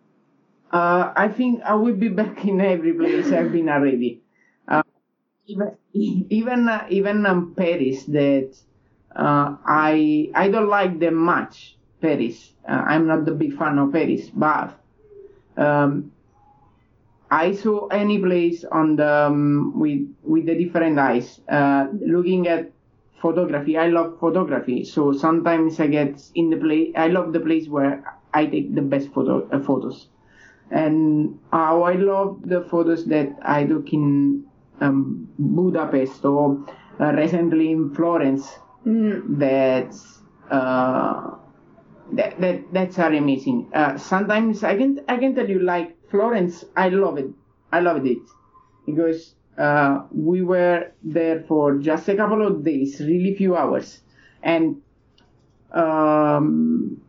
[0.72, 4.22] uh, I think I will be back in every place I've been already.
[4.68, 4.82] Uh,
[5.46, 5.76] even
[6.30, 8.56] even uh, even um, Paris that
[9.16, 11.76] uh, I I don't like them much.
[12.00, 12.52] Paris.
[12.68, 14.78] Uh, I'm not the big fan of Paris, but
[15.56, 16.12] um,
[17.30, 21.40] I saw any place on the um, with with the different eyes.
[21.48, 22.70] Uh, looking at
[23.22, 24.84] photography, I love photography.
[24.84, 26.92] So sometimes I get in the place.
[26.96, 28.04] I love the place where
[28.34, 30.08] I take the best photo uh, photos,
[30.70, 34.44] and how I love the photos that I took in
[34.80, 36.66] um, Budapest or
[37.00, 38.50] uh, recently in Florence.
[38.86, 39.38] Mm.
[39.38, 39.94] That
[40.50, 41.36] uh,
[42.12, 43.70] that, that that's are amazing.
[43.72, 47.30] Uh, sometimes I can I can tell you like Florence, I love it.
[47.72, 48.18] I loved it
[48.86, 54.00] because uh, we were there for just a couple of days, really few hours,
[54.42, 54.80] and
[55.72, 57.00] um,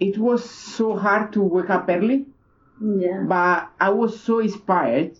[0.00, 2.26] it was so hard to wake up early.
[2.80, 3.24] Yeah.
[3.26, 5.18] But I was so inspired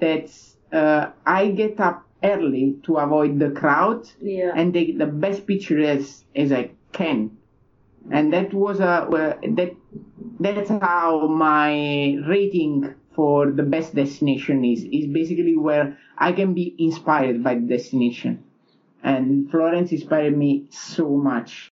[0.00, 0.30] that
[0.72, 4.52] uh, I get up early to avoid the crowd Yeah.
[4.54, 7.38] and take the best picture as as I can.
[8.10, 9.74] And that was a well, that
[10.40, 16.72] that's how my rating for the best destination is is basically where I can be
[16.78, 18.44] inspired by the destination.
[19.02, 21.68] and Florence inspired me so much.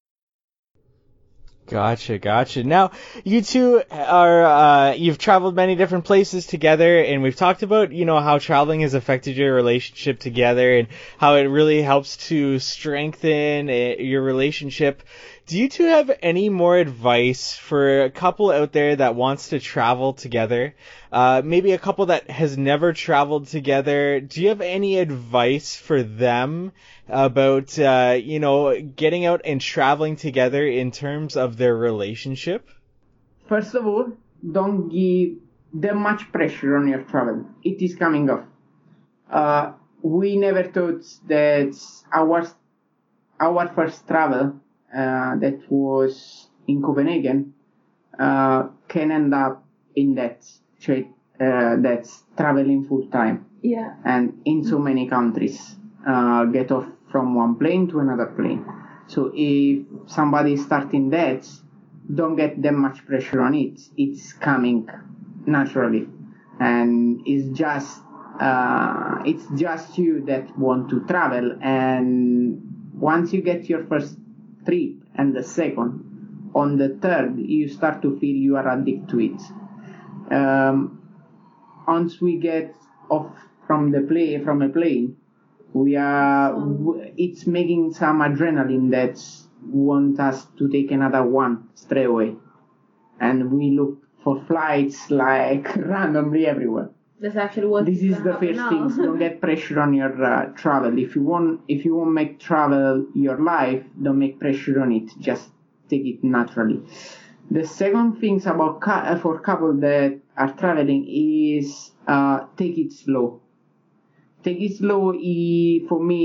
[1.66, 2.62] Gotcha, gotcha.
[2.62, 2.92] Now,
[3.24, 8.04] you two are, uh, you've traveled many different places together, and we've talked about, you
[8.04, 13.68] know, how traveling has affected your relationship together and how it really helps to strengthen
[13.68, 15.02] uh, your relationship.
[15.46, 19.60] Do you two have any more advice for a couple out there that wants to
[19.60, 20.74] travel together?
[21.12, 24.18] Uh, maybe a couple that has never traveled together.
[24.18, 26.72] Do you have any advice for them
[27.08, 32.68] about, uh, you know, getting out and traveling together in terms of their relationship?
[33.48, 35.38] First of all, don't give
[35.72, 37.46] them much pressure on your travel.
[37.62, 38.46] It is coming off.
[39.30, 41.72] Uh, we never thought that
[42.12, 42.50] our
[43.38, 44.60] our first travel
[44.96, 47.52] that was in Copenhagen
[48.18, 50.44] uh, can end up in that
[51.40, 53.94] uh, that's traveling full time Yeah.
[54.04, 58.64] and in so many countries uh, get off from one plane to another plane.
[59.06, 61.46] So if somebody is starting that,
[62.12, 63.80] don't get that much pressure on it.
[63.96, 64.88] It's coming
[65.46, 66.08] naturally,
[66.60, 68.02] and it's just
[68.40, 71.56] uh, it's just you that want to travel.
[71.60, 72.60] And
[72.94, 74.18] once you get your first
[74.66, 79.20] trip and the second, on the third, you start to feel you are addicted to
[79.20, 79.42] it.
[80.32, 80.98] Um,
[81.88, 82.74] once we get
[83.10, 83.30] off
[83.66, 85.16] from the play from a plane,
[85.74, 89.16] we are w- it's making some adrenaline that
[89.70, 92.36] want us to take another one straight away,
[93.20, 96.90] and we look for flights like randomly everywhere.
[97.20, 98.68] That's actually what This is the first now.
[98.70, 98.88] thing.
[98.96, 100.98] Don't get pressure on your uh, travel.
[100.98, 105.10] If you want, if you want make travel your life, don't make pressure on it.
[105.18, 105.50] Just
[105.88, 106.80] take it naturally.
[107.50, 113.40] The second things about uh, for couple that are traveling is uh, take it slow.
[114.42, 115.12] Take it slow.
[115.14, 116.20] i- For me,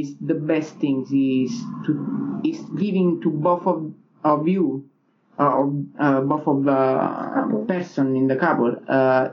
[0.00, 1.52] is the best things is
[1.86, 1.90] to
[2.44, 3.92] is giving to both of
[4.24, 4.84] of you,
[5.38, 5.64] uh, or
[5.98, 9.30] uh, both of the person in the couple, uh,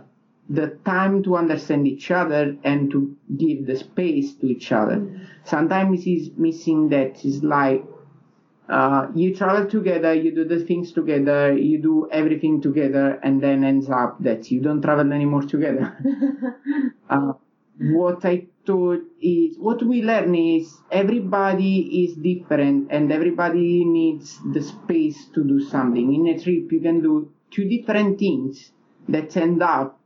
[0.49, 5.05] the time to understand each other and to give the space to each other.
[5.43, 7.23] Sometimes it's missing that.
[7.25, 7.83] It's like
[8.69, 13.63] uh, you travel together, you do the things together, you do everything together, and then
[13.63, 15.95] ends up that you don't travel anymore together.
[17.09, 17.33] uh,
[17.79, 24.61] what I thought is what we learn is everybody is different and everybody needs the
[24.61, 26.13] space to do something.
[26.13, 28.71] In a trip, you can do two different things
[29.07, 29.96] that end up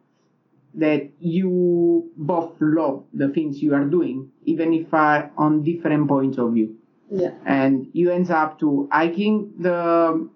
[0.75, 6.37] that you both love the things you are doing, even if are on different points
[6.37, 6.77] of view.
[7.13, 7.33] Yeah.
[7.45, 10.29] and you end up to hiking the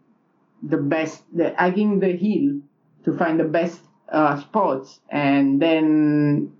[0.62, 2.60] the best the hiking the hill
[3.06, 3.80] to find the best
[4.12, 6.52] uh, spots and then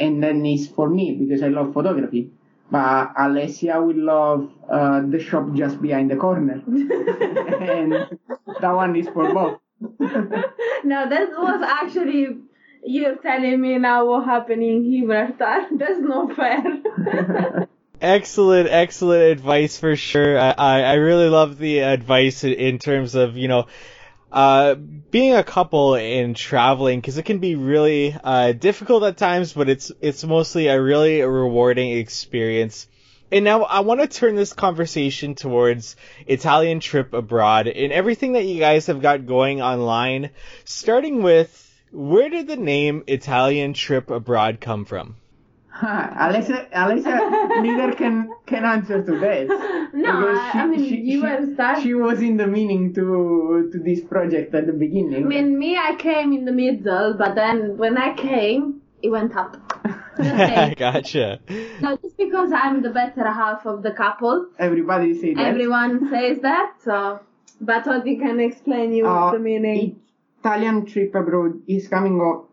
[0.00, 2.30] and then it's for me because I love photography.
[2.70, 6.62] But Alessia will love uh, the shop just behind the corner.
[6.66, 7.92] And
[8.60, 9.60] that one is for both.
[10.84, 12.38] Now that was actually
[12.84, 15.66] you're telling me now what happened in Gibraltar.
[15.72, 17.68] That's not fair.
[18.00, 20.38] Excellent, excellent advice for sure.
[20.38, 23.66] I, I, I really love the advice in, terms of, you know,
[24.30, 29.54] uh, being a couple and traveling because it can be really uh, difficult at times,
[29.54, 32.88] but it's it's mostly a really rewarding experience.
[33.32, 38.44] And now I want to turn this conversation towards Italian trip abroad and everything that
[38.44, 40.30] you guys have got going online.
[40.64, 41.63] Starting with
[41.94, 45.16] where did the name Italian trip abroad come from?
[45.82, 49.48] Alessia, Alessia neither can can answer to that.
[49.94, 53.78] No, Because I- I mean, you were start- She was in the meaning to to
[53.78, 55.24] this project at the beginning.
[55.24, 59.36] I mean, me, I came in the middle, but then when I came, it went
[59.36, 59.56] up.
[60.18, 60.74] Okay.
[60.84, 61.40] gotcha.
[61.80, 65.46] no, just because I'm the better half of the couple, Everybody says that.
[65.46, 66.72] everyone says that.
[66.84, 67.20] So,
[67.60, 70.00] but Toti can explain you Uh, the meaning.
[70.44, 72.50] Italian trip abroad is coming up.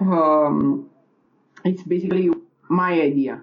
[0.00, 0.90] Um,
[1.64, 2.30] it's basically
[2.68, 3.42] my idea,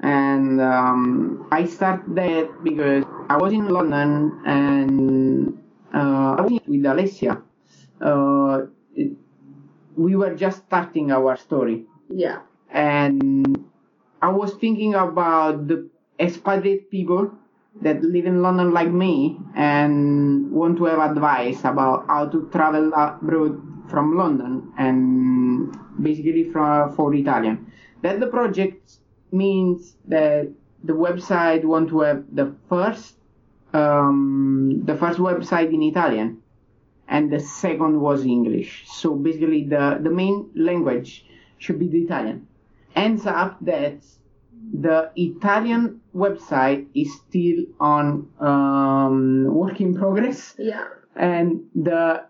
[0.00, 5.58] and um, I start that because I was in London and
[5.94, 7.42] uh, I was with Alessia.
[8.00, 9.16] Uh, it-
[9.96, 12.40] we were just starting our story Yeah.
[12.70, 13.64] and
[14.22, 15.88] I was thinking about the
[16.20, 17.32] expatriate people
[17.82, 22.92] that live in London like me and want to have advice about how to travel
[22.94, 27.70] abroad from London and basically for, for Italian.
[28.02, 28.98] That the project
[29.32, 30.48] means that
[30.84, 33.16] the website want to have the first
[33.72, 36.42] um, the first website in Italian
[37.08, 38.84] and the second was English.
[38.86, 41.26] So basically the, the main language
[41.58, 42.46] should be the Italian.
[42.94, 43.98] Ends up that
[44.72, 50.84] the Italian website is still on um, work in progress, Yeah.
[51.14, 52.24] and the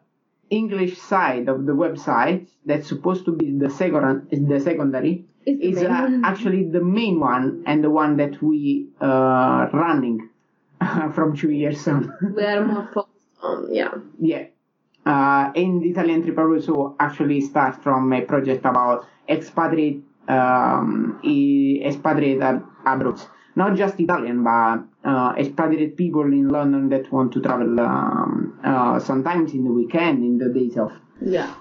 [0.51, 5.83] English side of the website that's supposed to be the second the secondary It's is
[5.83, 10.29] main uh, actually the main one and the one that we uh, running
[11.15, 12.13] from two years on.
[12.37, 13.95] We are more focused on, yeah.
[14.21, 14.45] yeah.
[15.05, 21.81] Uh, in the Italian trip also actually start from a project about expatriate um, i-
[21.85, 23.21] expatriate ab- abroad.
[23.55, 29.01] Not just Italian, but uh, expatriate people in London that want to travel um, uh,
[29.01, 30.93] sometimes in the weekend, in the days off.
[31.25, 31.55] Yeah.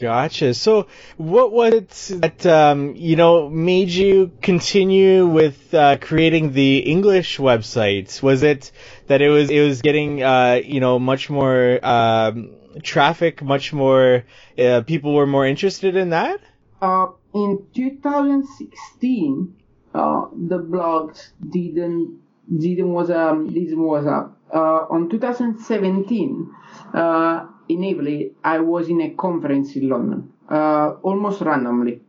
[0.00, 0.54] Gotcha.
[0.54, 0.86] So,
[1.18, 7.36] what was it that um, you know made you continue with uh, creating the English
[7.36, 8.22] website?
[8.22, 8.72] Was it
[9.08, 14.24] that it was it was getting uh, you know much more um, traffic, much more
[14.58, 16.40] uh, people were more interested in that?
[16.80, 19.54] Uh, in 2016,
[19.94, 22.18] uh, the blogs didn't
[22.58, 24.36] didn't was um didn't was up.
[24.52, 26.52] Uh, on 2017,
[26.94, 32.00] uh, in Italy, I was in a conference in London, uh, almost randomly,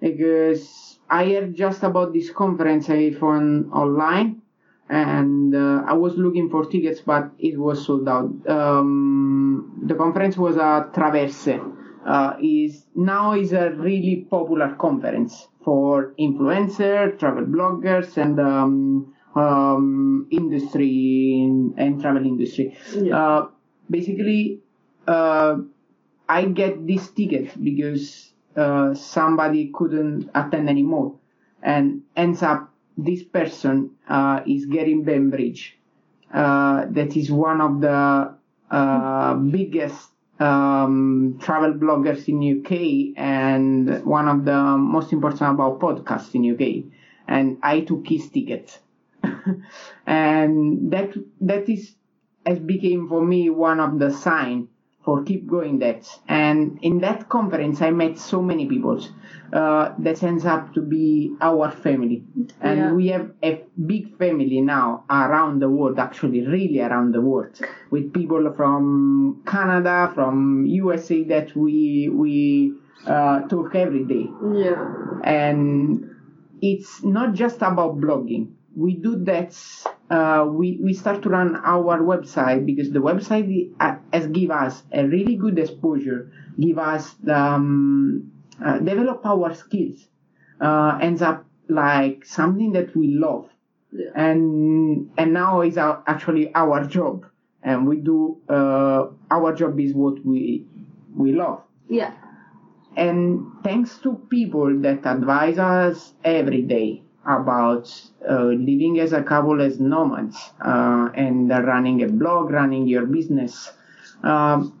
[0.00, 4.42] because I heard just about this conference I found online,
[4.90, 8.30] and uh, I was looking for tickets, but it was sold out.
[8.50, 11.77] Um, the conference was at Traverse.
[12.08, 20.26] Uh, is now is a really popular conference for influencers, travel bloggers, and um, um,
[20.30, 21.44] industry
[21.76, 22.74] and travel industry.
[22.96, 23.12] Yeah.
[23.12, 23.48] Uh,
[23.90, 24.60] basically,
[25.06, 25.56] uh,
[26.28, 31.16] I get this ticket because uh, somebody couldn't attend anymore,
[31.62, 35.78] and ends up this person uh, is Gary Bembridge,
[36.34, 38.34] uh, that is one of the
[38.70, 46.34] uh, biggest um, travel bloggers in UK and one of the most important about podcasts
[46.34, 46.92] in UK.
[47.26, 48.78] And I took his ticket,
[50.06, 51.94] and that that is
[52.46, 54.68] has became for me one of the sign
[55.08, 56.06] for keep going that.
[56.28, 59.00] And in that conference, I met so many people
[59.54, 62.18] uh, that ends up to be our family,
[62.60, 62.92] and Yeah.
[62.92, 63.52] we have a
[63.92, 65.98] big family now around the world.
[65.98, 67.58] Actually, really around the world,
[67.90, 72.74] with people from Canada, from USA that we we
[73.06, 74.26] uh, talk every day
[74.64, 74.84] Yeah.
[75.24, 76.04] and
[76.60, 78.44] it's not just about blogging.
[78.78, 79.52] We do that.
[80.10, 84.82] Uh, we we start to run our website because the website uh, has give us
[84.92, 88.32] a really good exposure, give us the, um,
[88.64, 90.06] uh, develop our skills.
[90.60, 93.50] Uh, ends up like something that we love,
[93.92, 94.10] Yeah.
[94.14, 97.26] and and now is our, actually our job,
[97.62, 100.64] and we do uh, our job is what we
[101.16, 102.12] we love Yeah.
[102.96, 107.86] and thanks to people that advise us every day about
[108.28, 113.70] uh, living as a couple as nomads uh, and running a blog, running your business.
[114.22, 114.72] Um,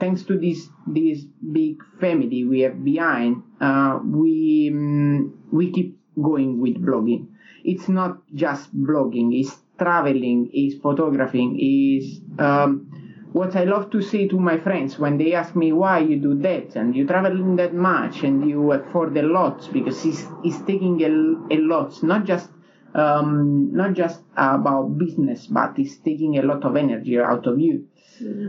[0.00, 6.60] thanks to this this big family we have behind, uh, we mm, we keep going
[6.60, 7.28] with blogging.
[7.64, 12.89] It's not just blogging; it's traveling, it's photographing, it's um,
[13.32, 16.34] what I love to say to my friends when they ask me why you do
[16.42, 21.00] that and you traveling that much and you afford a lot because it's, it's taking
[21.02, 22.50] a, a lot, not just
[22.94, 27.86] um, not just about business, but it's taking a lot of energy out of you.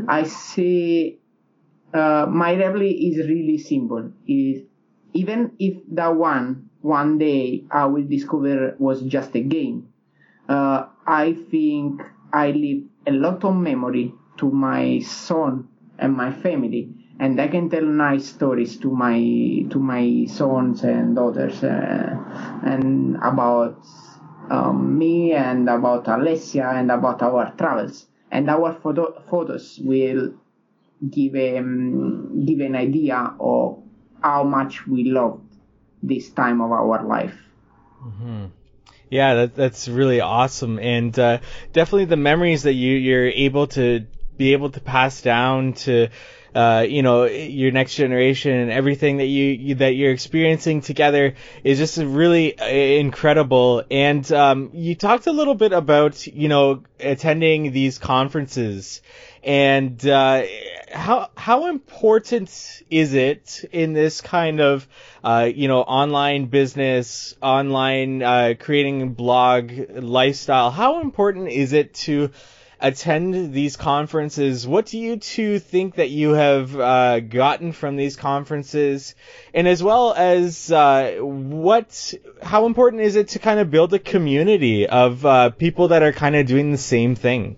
[0.08, 1.20] I say
[1.94, 4.12] uh, my rebel is really simple.
[4.28, 4.64] Is
[5.14, 9.90] even if that one one day I will discover was just a game,
[10.50, 12.02] uh, I think
[12.34, 15.70] I leave a lot of memory to my son
[16.00, 16.89] and my family,
[17.20, 19.20] and I can tell nice stories to my
[19.70, 22.18] to my sons and daughters, uh,
[22.66, 23.86] and about
[24.50, 28.08] um, me and about Alessia and about our travels.
[28.32, 30.34] And our photo- photos will
[31.08, 33.84] give um, give an idea of
[34.24, 35.46] how much we loved
[36.02, 37.38] this time of our life.
[39.10, 41.39] Yeah, that, that's really awesome, and uh,
[41.74, 44.08] definitely the memories that you you're able to
[44.38, 46.10] be able to pass down to.
[46.54, 51.36] Uh, you know your next generation and everything that you, you that you're experiencing together
[51.64, 53.86] is just really uh, incredible.
[53.90, 59.02] And um, you talked a little bit about you know attending these conferences
[59.44, 60.44] and uh,
[60.92, 64.88] how how important is it in this kind of
[65.24, 70.70] uh, you know online business, online uh, creating blog lifestyle?
[70.70, 72.32] How important is it to
[72.82, 74.68] attend these conferences.
[74.68, 79.16] What do you two think that you have uh, gotten from these conferences,
[79.54, 84.00] and as well as uh, what, how important is it to kind of build a
[84.00, 87.58] community of uh, people that are kind of doing the same thing?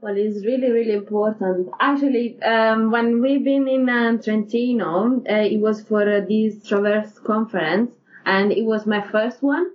[0.00, 1.70] Well, it's really, really important.
[1.80, 7.18] Actually, um, when we've been in uh, Trentino, uh, it was for uh, this Traverse
[7.18, 7.90] conference,
[8.24, 9.72] and it was my first one.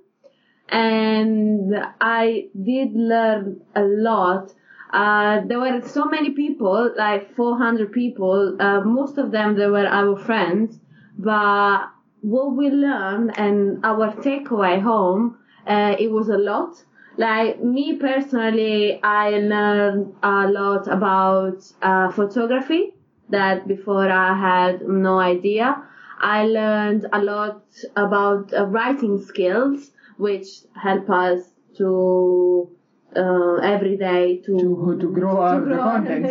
[0.69, 4.53] And I did learn a lot.
[4.91, 8.55] Uh, there were so many people, like 400 people.
[8.59, 10.79] Uh, most of them, they were our friends.
[11.17, 11.87] But
[12.21, 15.37] what we learned and our takeaway home,
[15.67, 16.83] uh, it was a lot
[17.17, 22.93] like me personally, I learned a lot about uh, photography
[23.29, 25.83] that before I had no idea.
[26.19, 27.61] I learned a lot
[27.95, 29.91] about uh, writing skills,
[30.25, 30.47] which
[30.87, 31.39] help us
[31.77, 32.69] to
[33.15, 36.27] uh, every day to to, to grow up the content.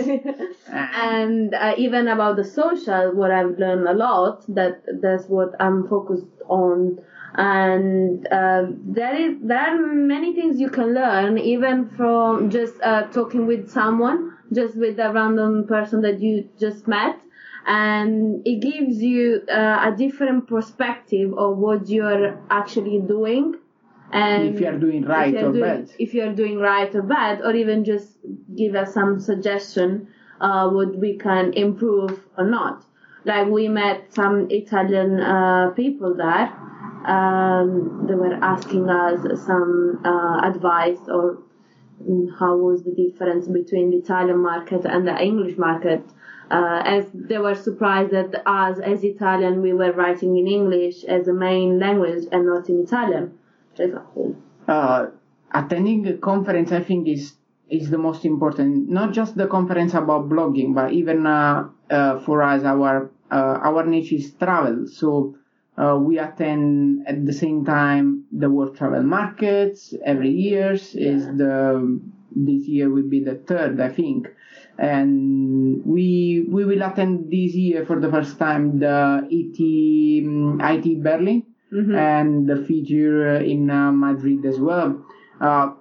[1.12, 4.44] and uh, even about the social, what I've learned a lot.
[4.48, 6.98] That that's what I'm focused on
[7.34, 13.02] and uh, there is there are many things you can learn even from just uh,
[13.04, 17.18] talking with someone just with a random person that you just met
[17.66, 23.54] and it gives you uh, a different perspective of what you're actually doing
[24.12, 27.54] and if you're doing right or doing, bad if you're doing right or bad or
[27.54, 28.18] even just
[28.56, 30.06] give us some suggestion
[30.40, 32.84] uh, what we can improve or not
[33.24, 36.52] like we met some italian uh, people there
[37.06, 41.42] um, they were asking us some uh, advice or
[42.38, 46.02] how was the difference between the Italian market and the English market.
[46.50, 51.26] Uh, as they were surprised that us as Italian we were writing in English as
[51.26, 53.38] a main language and not in Italian.
[54.68, 55.06] Uh,
[55.52, 57.34] attending a conference, I think, is
[57.68, 58.88] is the most important.
[58.88, 63.86] Not just the conference about blogging, but even uh, uh for us, our uh, our
[63.86, 64.86] niche is travel.
[64.86, 65.36] So
[65.76, 70.72] uh, we attend at the same time the World Travel Markets every year.
[70.72, 72.00] Is the
[72.34, 74.28] this year will be the third, I think,
[74.78, 79.58] and we we will attend this year for the first time the ET
[80.26, 81.94] um, ITB Berlin mm-hmm.
[81.94, 85.04] and the FITUR in uh, Madrid as well.
[85.40, 85.72] Uh,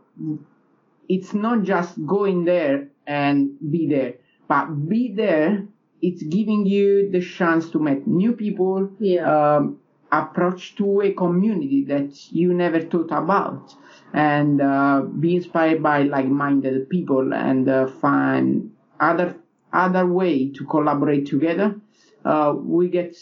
[1.09, 4.15] it's not just going there and be there,
[4.47, 5.67] but be there
[6.01, 9.55] it's giving you the chance to meet new people, yeah.
[9.57, 9.79] um,
[10.11, 13.73] approach to a community that you never thought about,
[14.13, 19.35] and uh, be inspired by like-minded people and uh, find other
[19.71, 21.75] other way to collaborate together.
[22.25, 23.15] Uh, we get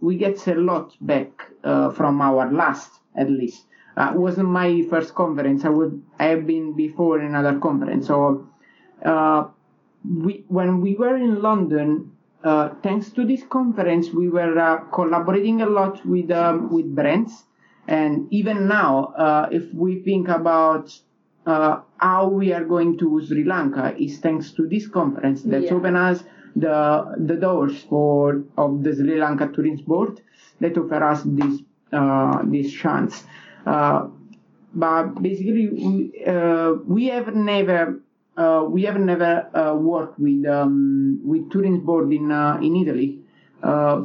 [0.00, 1.30] we get a lot back
[1.64, 3.64] uh, from our last, at least.
[3.96, 5.64] Uh, it wasn't my first conference.
[5.64, 8.06] I would I have been before in another conference.
[8.06, 8.48] So
[9.04, 9.48] uh,
[10.04, 12.12] we when we were in London,
[12.44, 17.44] uh, thanks to this conference, we were uh, collaborating a lot with um, with brands,
[17.88, 20.96] and even now, uh, if we think about
[21.46, 25.74] uh, how we are going to Sri Lanka, is thanks to this conference that yeah.
[25.74, 26.22] opened us
[26.60, 30.20] the the doors for of the Sri Lanka Tourism Board
[30.60, 31.60] that offer us this
[31.92, 33.24] uh, this chance.
[33.64, 36.12] but basically, we,
[36.86, 38.00] we have never
[38.38, 43.18] uh, we have never uh, worked with um, with tourism board in uh, in Italy.
[43.62, 44.04] Uh,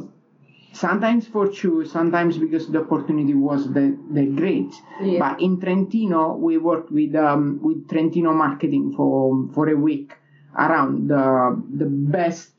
[0.72, 4.72] sometimes for sure, sometimes because the opportunity was the, the great.
[5.00, 5.20] Yeah.
[5.20, 10.14] But in Trentino, we worked with um, with Trentino marketing for for a week
[10.56, 12.50] around the the best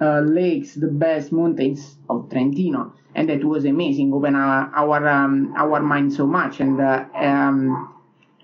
[0.00, 4.12] uh, lakes, the best mountains of Trentino, and that was amazing.
[4.12, 7.94] Open our our um, our mind so much, and uh, um,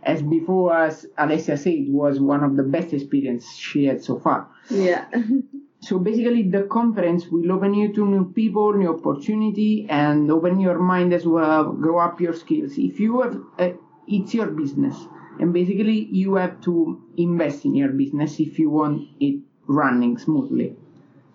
[0.03, 4.49] as before as Alessia said, was one of the best experiences she had so far.
[4.71, 5.07] Yeah.
[5.81, 10.79] so basically, the conference will open you to new people, new opportunity, and open your
[10.79, 12.73] mind as well, grow up your skills.
[12.77, 13.77] If you have, uh,
[14.07, 14.97] it's your business,
[15.41, 20.77] and basically you have to invest in your business if you want it running smoothly.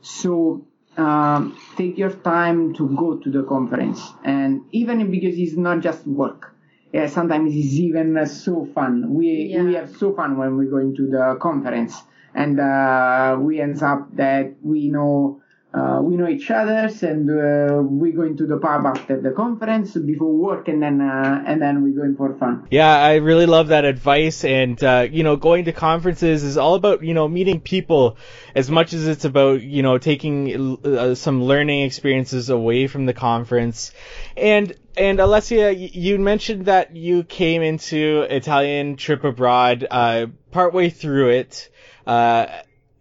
[0.02, 0.66] So
[0.98, 6.06] um, take your time to go to the conference, and even because it's not just
[6.08, 6.52] work
[6.94, 9.14] yeah, sometimes it's even uh, so fun.
[9.14, 9.64] We yeah.
[9.64, 11.96] we have so fun when we go into the conference,
[12.36, 15.41] and uh, we end up that we know
[15.74, 19.94] uh, we know each other, and uh, we go into the pub after the conference
[19.94, 22.68] before work, and then uh, and then we go in for fun.
[22.70, 26.76] Yeah, I really love that advice, and uh, you know, going to conferences is all
[26.76, 28.18] about you know meeting people
[28.54, 33.14] as much as it's about you know taking uh, some learning experiences away from the
[33.14, 33.94] conference,
[34.36, 41.30] and and Alessia, you mentioned that you came into Italian trip abroad uh, partway through
[41.30, 41.70] it.
[42.06, 42.48] Uh,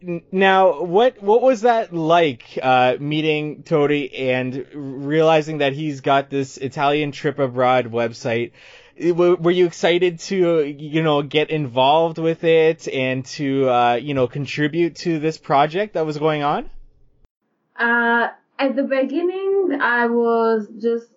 [0.03, 6.57] now, what what was that like uh, meeting Toti and realizing that he's got this
[6.57, 8.53] Italian trip abroad website?
[8.99, 14.27] Were you excited to you know get involved with it and to uh, you know
[14.27, 16.71] contribute to this project that was going on?
[17.77, 18.29] Uh,
[18.59, 21.09] at the beginning, I was just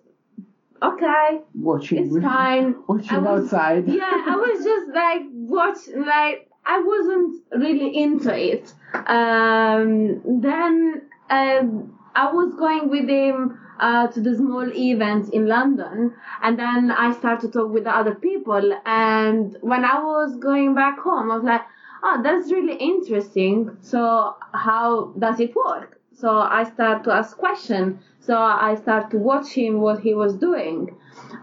[0.82, 1.40] okay.
[1.54, 2.76] Watching, it's fine.
[2.86, 3.88] Watching was, outside.
[3.88, 8.72] Yeah, I was just like watch like I wasn't really into it.
[9.06, 16.14] Um, then um, I was going with him uh, to the small events in London,
[16.42, 18.80] and then I started to talk with the other people.
[18.86, 21.62] And when I was going back home, I was like,
[22.02, 23.76] "Oh, that's really interesting.
[23.80, 28.00] So how does it work?" So I start to ask questions.
[28.20, 30.96] So I start to watch him what he was doing,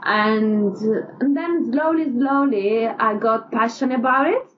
[0.03, 0.75] and,
[1.21, 4.50] and then slowly, slowly, I got passionate about it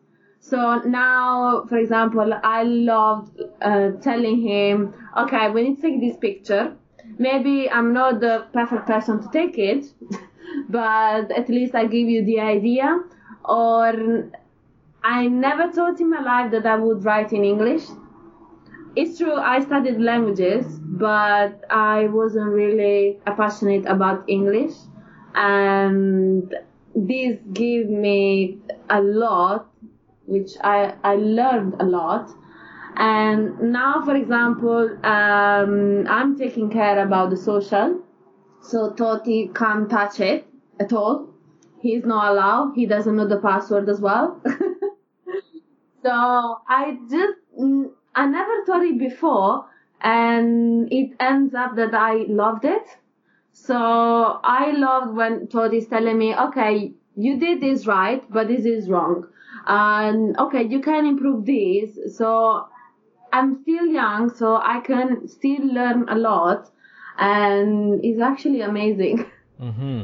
[0.44, 6.18] so now, for example, I loved uh, telling him, okay, we need to take this
[6.18, 6.76] picture.
[7.18, 9.86] Maybe I'm not the perfect person to take it,
[10.70, 13.00] but at least I give you the idea.
[13.46, 14.30] Or
[15.02, 17.84] I never thought in my life that I would write in English.
[18.98, 24.74] It's true, I studied languages, but I wasn't really passionate about English.
[25.36, 26.54] And
[26.94, 28.58] this gave me
[28.89, 29.72] a lot
[30.26, 32.30] which I, I learned a lot.
[32.95, 38.01] And now, for example, um, I'm taking care about the social.
[38.61, 40.47] So Toti can't touch it
[40.80, 41.30] at all.
[41.82, 42.74] He's not allowed.
[42.76, 44.41] He doesn't know the password as well.
[46.03, 47.39] so I just,
[48.15, 49.65] I never thought it before.
[50.01, 52.84] And it ends up that I loved it.
[53.51, 58.89] So I loved when Toti's telling me, okay, you did this right, but this is
[58.89, 59.28] wrong
[59.66, 62.68] and okay you can improve this so
[63.32, 66.70] i'm still young so i can still learn a lot
[67.18, 69.26] and it's actually amazing
[69.61, 70.03] mm-hmm.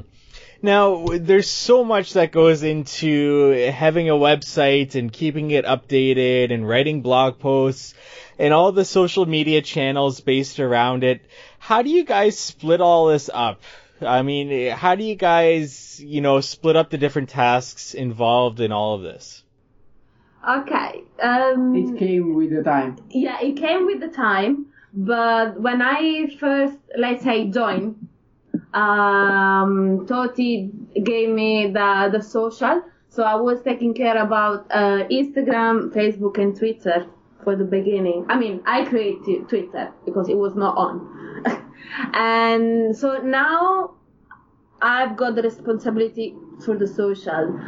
[0.62, 6.68] Now, there's so much that goes into having a website and keeping it updated and
[6.68, 7.94] writing blog posts
[8.38, 11.22] and all the social media channels based around it.
[11.60, 13.62] How do you guys split all this up?
[14.02, 18.74] I mean, how do you guys, you know, split up the different tasks involved in
[18.74, 19.44] all of this?
[20.48, 21.04] Okay.
[21.22, 22.98] Um, it came with the time.
[23.10, 24.68] Yeah, it came with the time.
[24.94, 28.08] But when I first, let's say, joined,
[28.74, 30.72] um, Toti
[31.04, 32.84] gave me the the social.
[33.10, 37.08] So I was taking care about uh, Instagram, Facebook, and Twitter
[37.44, 38.26] for the beginning.
[38.30, 41.44] I mean, I created Twitter because it was not on.
[42.14, 43.96] and so now
[44.82, 46.36] I've got the responsibility
[46.66, 47.60] for the social.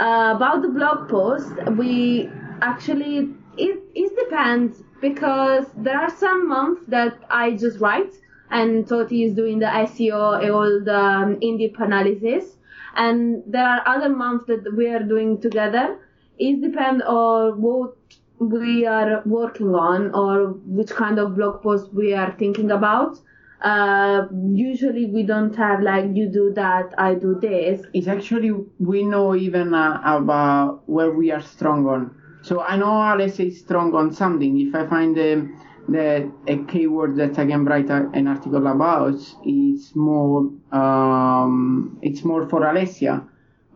[0.00, 2.28] Uh, about the blog post, we
[2.62, 8.12] actually it, it depends because there are some months that I just write
[8.50, 12.56] and Toti is doing the SEO and all the um, in-depth analysis,
[12.96, 15.98] and there are other months that we are doing together.
[16.38, 17.94] It depends on what
[18.40, 23.20] we are working on or which kind of blog post we are thinking about
[23.62, 27.82] uh, usually we don't have like you do that, I do this.
[27.92, 32.14] It's actually we know even uh, about where we are strong on.
[32.42, 34.58] So I know Alessia is strong on something.
[34.60, 35.50] If I find the,
[35.88, 42.24] the a keyword that I can write a, an article about, it's more um, it's
[42.24, 43.26] more for Alessia.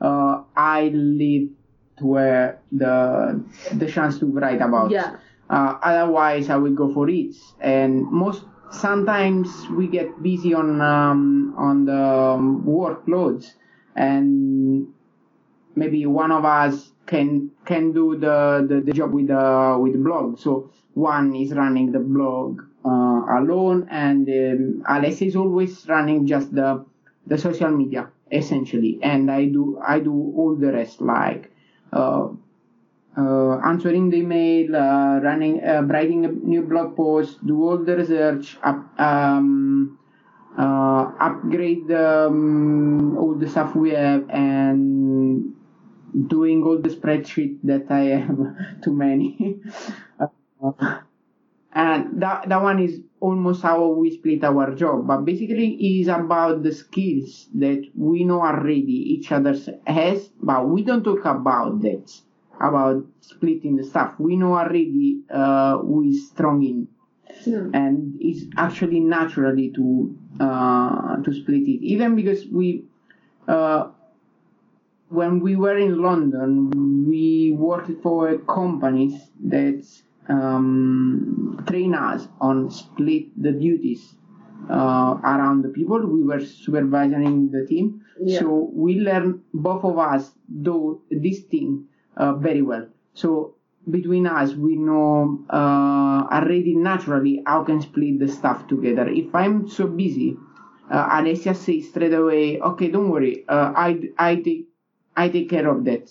[0.01, 1.51] Uh, I leave
[1.99, 4.91] to where the the chance to write about.
[4.91, 5.16] Yeah.
[5.51, 7.37] Uh, otherwise, I will go for it.
[7.61, 8.45] And most
[8.81, 13.53] sometimes we get busy on um, on the um, workloads
[13.97, 14.89] and
[15.77, 19.99] maybe one of us can can do the, the, the job with the with the
[19.99, 20.39] blog.
[20.39, 26.55] So one is running the blog uh, alone and um, Alessia is always running just
[26.55, 26.85] the
[27.27, 28.99] the social media essentially.
[29.03, 31.51] And I do I do all the rest like
[31.93, 32.29] uh,
[33.17, 37.97] uh, answering the email, uh, running, uh, writing a new blog post, do all the
[37.97, 39.99] research, up, um,
[40.59, 45.53] uh, upgrade um, all the stuff we have, and
[46.29, 48.39] doing all the spreadsheet that I have
[48.85, 49.61] too many.
[51.75, 55.07] And that that one is almost how we split our job.
[55.07, 59.55] But basically, it is about the skills that we know already each other
[59.87, 62.12] has, but we don't talk about that
[62.61, 64.15] about splitting the stuff.
[64.19, 66.89] We know already uh, who is strong in,
[67.47, 67.67] yeah.
[67.73, 71.83] and it's actually naturally to uh, to split it.
[71.85, 72.85] Even because we
[73.49, 73.89] uh,
[75.09, 79.85] when we were in London, we worked for companies that
[80.29, 84.15] um, train us on split the duties
[84.71, 86.05] uh, around the people.
[86.07, 88.41] We were supervising the team, Yeah.
[88.41, 90.33] so we learned both of us
[90.63, 91.87] do this thing
[92.35, 92.87] very well.
[93.15, 93.55] So
[93.91, 99.09] between us, we know uh, already naturally how can split the stuff together.
[99.09, 100.37] If I'm so busy,
[100.91, 104.69] uh, Alessia says straight away, "Okay, don't worry, uh, I I take
[105.17, 106.11] I take care of that,"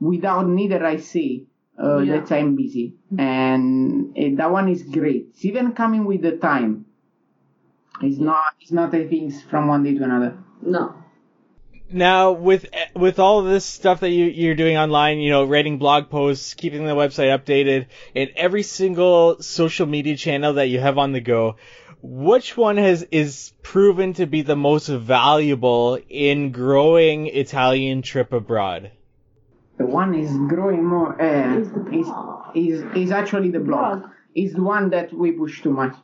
[0.00, 1.44] without neither I say
[1.78, 2.20] uh, Yeah.
[2.20, 5.28] that I'm busy, and uh, that one is great.
[5.30, 6.86] It's even coming with the time.
[8.02, 10.36] It's not it's not a things from one day to another.
[10.62, 10.94] No.
[11.90, 15.78] Now, with with all of this stuff that you you're doing online, you know, writing
[15.78, 20.98] blog posts, keeping the website updated, and every single social media channel that you have
[20.98, 21.56] on the go,
[22.02, 28.90] which one has is proven to be the most valuable in growing Italian trip abroad?
[29.76, 31.20] The one is growing more.
[31.20, 34.00] Uh, Is is, is is actually the blog.
[34.00, 34.10] Blog.
[34.34, 35.94] Is the one that we push too much.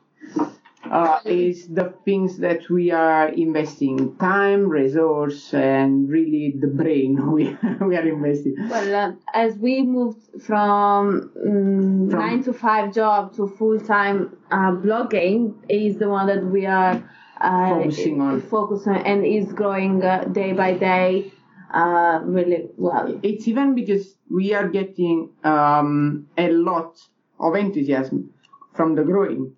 [0.83, 7.55] Uh, is the things that we are investing time, resource, and really the brain we
[7.81, 8.55] we are investing.
[8.67, 14.35] Well, uh, as we moved from, um, From- nine to five job to full time
[14.49, 16.95] uh, blogging, is the one that we are
[17.39, 18.41] uh, Focusing on.
[18.41, 21.31] focus on, and is growing uh, day by day,
[21.73, 23.19] uh, really well.
[23.23, 26.97] It's even because we are getting um, a lot
[27.39, 28.31] of enthusiasm
[28.73, 29.53] from the growing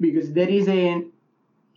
[0.00, 1.04] because there is a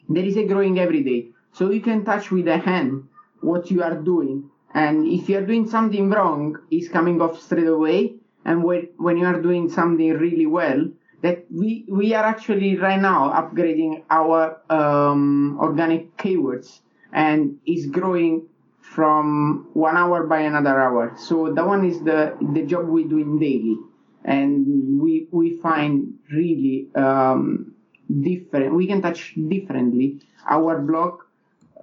[0.09, 1.27] there is a growing every day.
[1.51, 3.07] So you can touch with a hand
[3.41, 7.67] what you are doing, and if you are doing something wrong, it's coming off straight
[7.67, 8.15] away.
[8.45, 10.89] And when when you are doing something really well,
[11.21, 18.47] that we we are actually right now upgrading our um, organic keywords, and it's growing
[18.81, 21.13] from one hour by another hour.
[21.17, 23.77] So that one is the the job we doing daily,
[24.25, 27.72] and we we find really um,
[28.21, 28.73] different.
[28.73, 31.21] We can touch differently our blog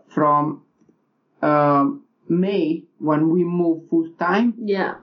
[0.08, 0.62] from
[1.42, 1.90] uh,
[2.28, 4.94] May when we move full time Yeah,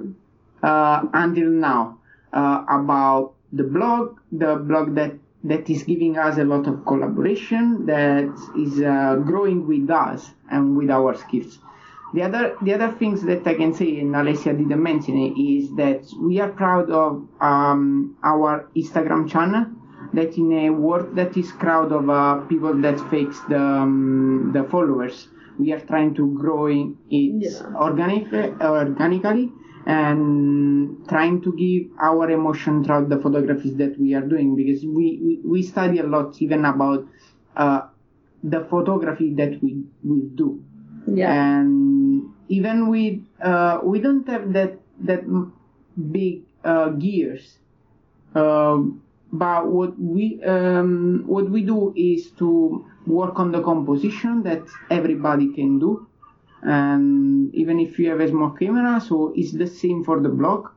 [0.63, 1.99] uh, until now
[2.34, 5.13] uh, about the blog, the blog that
[5.43, 10.75] that is giving us a lot of collaboration, that is uh, growing with us and
[10.75, 11.59] with our skills.
[12.13, 15.75] The other the other things that I can say, and Alessia didn't mention it, is
[15.75, 19.65] that we are proud of um, our Instagram channel.
[20.14, 24.64] That in a world that is crowd of uh, people that fakes the um, the
[24.64, 25.28] followers,
[25.60, 27.76] we are trying to grow it Yeah.
[27.76, 28.32] organic
[28.62, 29.51] organically
[29.86, 35.20] and trying to give our emotion throughout the photographies that we are doing because we,
[35.24, 37.05] we, we study a lot even about
[37.55, 37.82] uh,
[38.43, 40.62] the photography that we, we do
[41.08, 45.24] yeah, and even with uh, we don't have that that
[46.12, 47.58] big uh, gears
[48.36, 49.01] um,
[49.32, 55.53] but what we um, what we do is to work on the composition that everybody
[55.53, 56.07] can do.
[56.63, 60.69] And even if you have a small camera so it's the same for the blog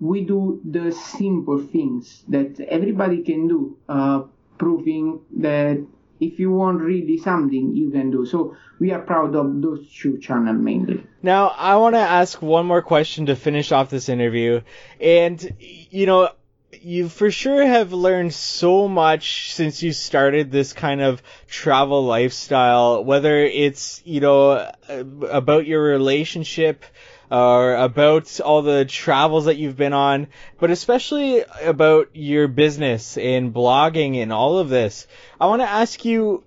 [0.00, 4.22] we do the simple things that everybody can do uh,
[4.58, 5.84] proving that
[6.20, 8.24] if you want really something you can do.
[8.24, 11.06] So we are proud of those two channels mainly.
[11.22, 14.62] Now, I want to ask one more question to finish off this interview.
[15.00, 16.30] And, you know,
[16.72, 23.04] you for sure have learned so much since you started this kind of travel lifestyle,
[23.04, 26.84] whether it's, you know, about your relationship
[27.30, 33.52] or about all the travels that you've been on, but especially about your business and
[33.52, 35.06] blogging and all of this.
[35.40, 36.44] I want to ask you,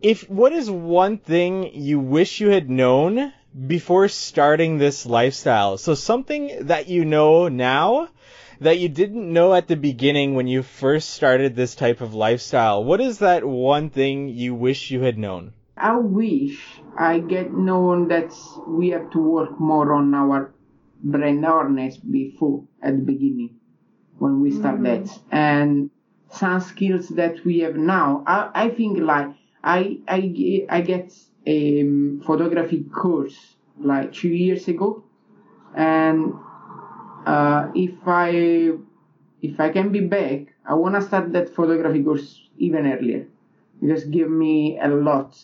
[0.00, 3.32] if what is one thing you wish you had known
[3.66, 5.78] before starting this lifestyle?
[5.78, 8.08] So something that you know now
[8.60, 12.84] that you didn't know at the beginning when you first started this type of lifestyle.
[12.84, 15.52] What is that one thing you wish you had known?
[15.76, 18.34] I wish I get known that
[18.66, 20.52] we have to work more on our
[21.02, 23.60] brand awareness before at the beginning
[24.18, 25.90] when we start that and
[26.32, 28.24] some skills that we have now.
[28.26, 29.28] I, I think like
[29.62, 31.12] I I I get
[31.46, 33.38] a um, photography course
[33.78, 35.04] like two years ago
[35.76, 36.34] and
[37.26, 38.72] uh, if I
[39.42, 43.26] if I can be back, I wanna start that photography course even earlier.
[43.84, 45.38] Just give me a lot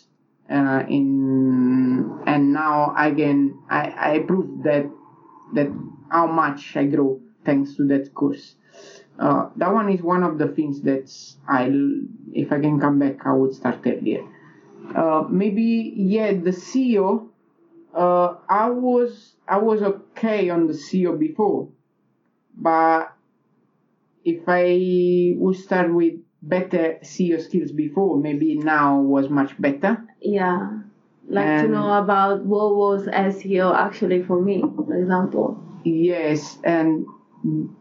[0.50, 4.90] uh, in and now I can I, I prove that
[5.54, 5.68] that
[6.10, 8.56] how much I grow thanks to that course.
[9.18, 11.06] Uh, that one is one of the things that
[11.48, 11.70] I
[12.32, 14.24] if I can come back I would start earlier.
[14.94, 17.28] Uh, maybe yeah the SEO
[17.94, 21.68] uh, I was I was okay on the SEO before,
[22.56, 23.14] but
[24.24, 30.04] if I would start with better SEO skills before, maybe now was much better.
[30.20, 30.80] Yeah.
[31.26, 35.58] Like to know about what was SEO actually for me, for example.
[35.84, 37.06] Yes, and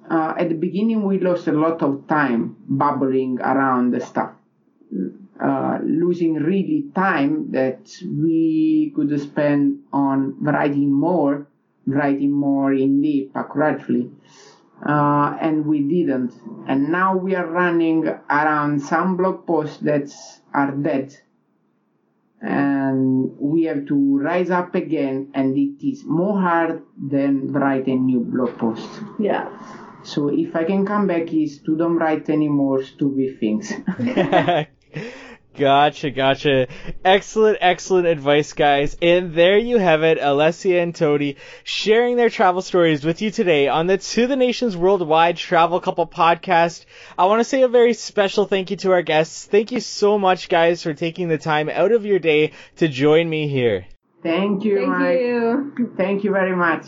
[0.10, 4.32] uh, at the beginning we lost a lot of time babbling around the stuff,
[5.42, 11.48] uh, losing really time that we could spend on writing more,
[11.88, 14.12] writing more in deep, accurately.
[14.86, 16.34] Uh, and we didn't.
[16.68, 20.12] And now we are running around some blog posts that
[20.54, 21.18] are dead.
[22.42, 27.96] And we have to rise up again, and it is more hard than write a
[27.96, 28.90] new blog post.
[29.18, 29.48] Yeah.
[30.04, 33.72] So if I can come back, is to don't write any more stupid things.
[35.58, 36.68] gotcha, gotcha.
[37.04, 38.98] Excellent, excellent advice, guys.
[39.02, 43.68] And there you have it, Alessia and Toti sharing their travel stories with you today
[43.68, 46.86] on the To the Nations Worldwide Travel Couple podcast.
[47.18, 49.46] I want to say a very special thank you to our guests.
[49.46, 53.30] Thank you so much, guys, for taking the time out of your day to join
[53.30, 53.86] me here.
[54.24, 55.20] Thank you, Thank Mike.
[55.20, 55.94] you.
[55.98, 56.86] Thank you very much.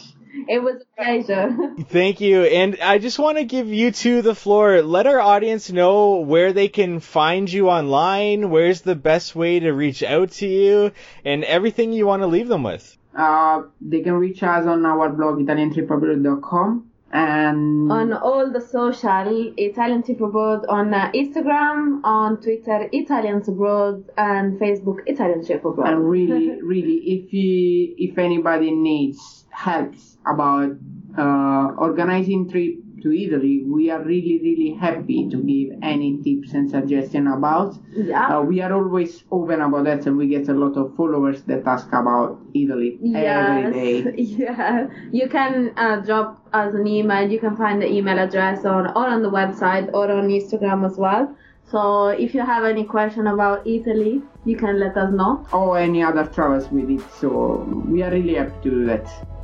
[0.48, 1.76] It was a pleasure.
[1.90, 2.44] Thank you.
[2.44, 4.82] And I just want to give you two the floor.
[4.82, 9.72] Let our audience know where they can find you online, where's the best way to
[9.72, 10.92] reach out to you,
[11.24, 12.98] and everything you want to leave them with.
[13.16, 20.04] Uh, they can reach us on our blog italiantripabroad.com and on all the social Italian
[20.04, 25.88] Tip Abroad on uh, Instagram, on Twitter Italians Abroad, and Facebook Italian Trip Abroad.
[25.88, 29.94] and really, really, if you, if anybody needs help
[30.26, 30.72] about
[31.18, 32.76] uh, organizing trip
[33.06, 37.78] to Italy, we are really, really happy to give any tips and suggestion about.
[37.94, 38.38] yeah.
[38.38, 41.68] Uh, we are always open about that, and we get a lot of followers that
[41.68, 44.14] ask about Italy every day.
[44.46, 47.30] Yeah, you can uh, drop us an email.
[47.30, 50.98] You can find the email address on or on the website or on Instagram as
[50.98, 51.36] well.
[51.70, 55.46] So if you have any question about Italy, you can let us know.
[55.54, 57.02] Or any other travels with it.
[57.22, 59.35] So we are really happy to do that.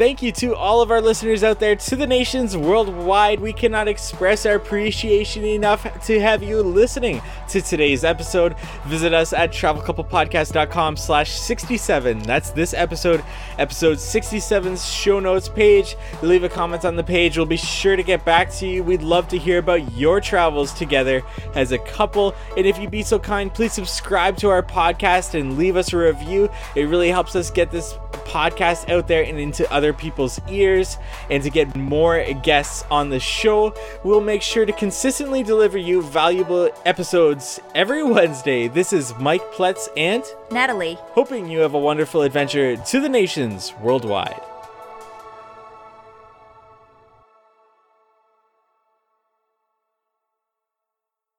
[0.00, 3.38] Thank you to all of our listeners out there, to the nations worldwide.
[3.38, 7.20] We cannot express our appreciation enough to have you listening
[7.50, 8.56] to today's episode.
[8.86, 12.20] Visit us at travelcouplepodcast.com slash 67.
[12.20, 13.22] That's this episode,
[13.58, 15.96] episode 67's show notes page.
[16.22, 17.36] Leave a comment on the page.
[17.36, 18.82] We'll be sure to get back to you.
[18.82, 21.22] We'd love to hear about your travels together
[21.54, 22.34] as a couple.
[22.56, 25.98] And if you'd be so kind, please subscribe to our podcast and leave us a
[25.98, 26.48] review.
[26.74, 27.98] It really helps us get this
[28.30, 30.96] podcast out there and into other people's ears.
[31.30, 33.74] And to get more guests on the show,
[34.04, 38.68] we'll make sure to consistently deliver you valuable episodes every Wednesday.
[38.68, 40.98] This is Mike Pletz and Natalie.
[41.14, 44.40] hoping you have a wonderful adventure to the nations worldwide.